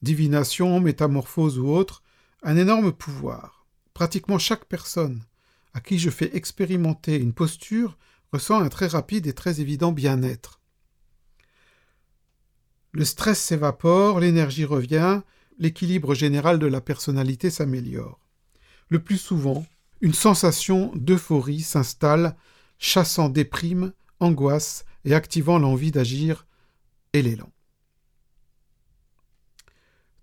divination, 0.00 0.80
métamorphose 0.80 1.58
ou 1.58 1.68
autre, 1.68 2.02
un 2.42 2.56
énorme 2.56 2.92
pouvoir. 2.92 3.66
Pratiquement 3.94 4.38
chaque 4.38 4.64
personne 4.64 5.22
à 5.74 5.80
qui 5.80 5.98
je 5.98 6.10
fais 6.10 6.34
expérimenter 6.36 7.16
une 7.16 7.32
posture 7.32 7.98
ressent 8.32 8.60
un 8.60 8.68
très 8.68 8.86
rapide 8.86 9.26
et 9.26 9.32
très 9.32 9.60
évident 9.60 9.92
bien-être. 9.92 10.60
Le 12.92 13.04
stress 13.04 13.40
s'évapore, 13.40 14.20
l'énergie 14.20 14.64
revient, 14.64 15.22
l'équilibre 15.58 16.14
général 16.14 16.58
de 16.58 16.66
la 16.66 16.80
personnalité 16.80 17.50
s'améliore. 17.50 18.20
Le 18.88 19.02
plus 19.02 19.16
souvent, 19.16 19.64
une 20.02 20.12
sensation 20.12 20.92
d'euphorie 20.94 21.62
s'installe, 21.62 22.36
chassant 22.78 23.30
déprime, 23.30 23.92
angoisse 24.20 24.84
et 25.06 25.14
activant 25.14 25.58
l'envie 25.58 25.90
d'agir 25.90 26.46
et 27.14 27.22
l'élan. 27.22 27.50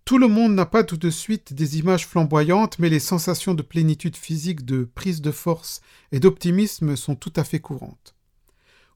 Tout 0.05 0.19
le 0.19 0.27
monde 0.27 0.53
n'a 0.53 0.65
pas 0.65 0.83
tout 0.83 0.97
de 0.97 1.09
suite 1.09 1.53
des 1.53 1.79
images 1.79 2.05
flamboyantes, 2.05 2.77
mais 2.77 2.89
les 2.89 2.99
sensations 2.99 3.55
de 3.55 3.61
plénitude 3.61 4.15
physique, 4.15 4.65
de 4.65 4.83
prise 4.83 5.21
de 5.21 5.31
force 5.31 5.81
et 6.11 6.19
d'optimisme 6.19 6.95
sont 6.95 7.15
tout 7.15 7.33
à 7.35 7.43
fait 7.43 7.59
courantes. 7.59 8.15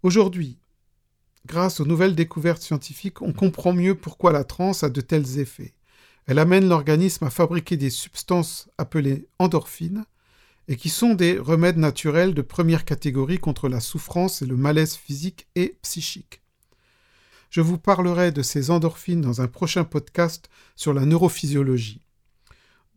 Aujourd'hui, 0.04 0.58
Grâce 1.46 1.82
aux 1.82 1.86
nouvelles 1.86 2.16
découvertes 2.16 2.62
scientifiques, 2.62 3.22
on 3.22 3.34
comprend 3.34 3.74
mieux 3.74 3.96
pourquoi 3.96 4.32
la 4.32 4.46
transe 4.46 4.84
a 4.84 4.90
de 4.90 5.02
tels 5.02 5.40
effets. 5.40 5.74
Elle 6.26 6.40
amène 6.40 6.70
l'organisme 6.70 7.26
à 7.26 7.30
fabriquer 7.30 7.76
des 7.76 7.90
substances 7.90 8.70
appelées 8.78 9.28
endorphines, 9.40 10.06
et 10.68 10.76
qui 10.76 10.90
sont 10.90 11.14
des 11.14 11.38
remèdes 11.38 11.78
naturels 11.78 12.34
de 12.34 12.42
première 12.42 12.86
catégorie 12.86 13.40
contre 13.40 13.70
la 13.70 13.80
souffrance 13.80 14.42
et 14.42 14.46
le 14.46 14.56
malaise 14.56 14.96
physique 14.96 15.48
et 15.56 15.78
psychique. 15.82 16.42
Je 17.50 17.62
vous 17.62 17.78
parlerai 17.78 18.32
de 18.32 18.42
ces 18.42 18.72
endorphines 18.72 19.22
dans 19.22 19.42
un 19.42 19.48
prochain 19.48 19.84
podcast 19.84 20.50
sur 20.76 20.94
la 20.94 21.06
neurophysiologie. 21.06 22.02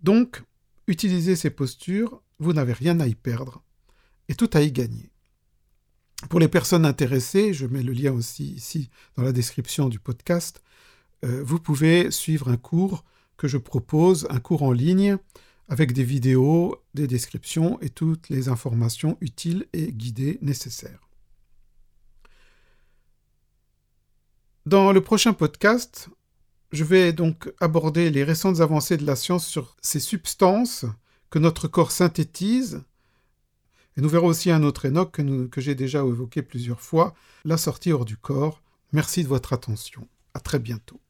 Donc, 0.02 0.42
utilisez 0.86 1.36
ces 1.36 1.50
postures, 1.50 2.22
vous 2.38 2.52
n'avez 2.52 2.72
rien 2.72 3.00
à 3.00 3.06
y 3.06 3.14
perdre, 3.14 3.62
et 4.28 4.34
tout 4.34 4.50
à 4.52 4.62
y 4.62 4.72
gagner. 4.72 5.10
Pour 6.30 6.40
les 6.40 6.48
personnes 6.48 6.86
intéressées, 6.86 7.52
je 7.52 7.66
mets 7.66 7.82
le 7.82 7.92
lien 7.92 8.12
aussi 8.12 8.52
ici 8.52 8.88
dans 9.16 9.22
la 9.22 9.32
description 9.32 9.88
du 9.88 9.98
podcast, 9.98 10.62
euh, 11.24 11.42
vous 11.44 11.58
pouvez 11.58 12.10
suivre 12.10 12.48
un 12.48 12.56
cours 12.56 13.04
que 13.36 13.48
je 13.48 13.58
propose, 13.58 14.26
un 14.30 14.40
cours 14.40 14.62
en 14.62 14.72
ligne 14.72 15.18
avec 15.68 15.92
des 15.92 16.04
vidéos, 16.04 16.82
des 16.94 17.06
descriptions 17.06 17.80
et 17.80 17.88
toutes 17.88 18.28
les 18.28 18.48
informations 18.48 19.16
utiles 19.20 19.66
et 19.72 19.92
guidées 19.92 20.38
nécessaires. 20.42 21.08
Dans 24.64 24.92
le 24.92 25.00
prochain 25.00 25.32
podcast, 25.32 26.08
je 26.72 26.84
vais 26.84 27.12
donc 27.12 27.52
aborder 27.60 28.10
les 28.10 28.24
récentes 28.24 28.60
avancées 28.60 28.96
de 28.96 29.06
la 29.06 29.16
science 29.16 29.46
sur 29.46 29.76
ces 29.80 30.00
substances 30.00 30.84
que 31.30 31.38
notre 31.38 31.68
corps 31.68 31.92
synthétise 31.92 32.82
et 33.96 34.02
nous 34.02 34.08
verrons 34.08 34.26
aussi 34.26 34.50
un 34.50 34.62
autre 34.62 34.86
Enoch 34.86 35.10
que, 35.10 35.46
que 35.46 35.60
j'ai 35.60 35.74
déjà 35.74 36.00
évoqué 36.00 36.42
plusieurs 36.42 36.80
fois, 36.80 37.14
la 37.44 37.56
sortie 37.56 37.92
hors 37.92 38.04
du 38.04 38.16
corps. 38.16 38.62
Merci 38.92 39.22
de 39.22 39.28
votre 39.28 39.52
attention. 39.52 40.06
À 40.34 40.40
très 40.40 40.58
bientôt. 40.58 41.00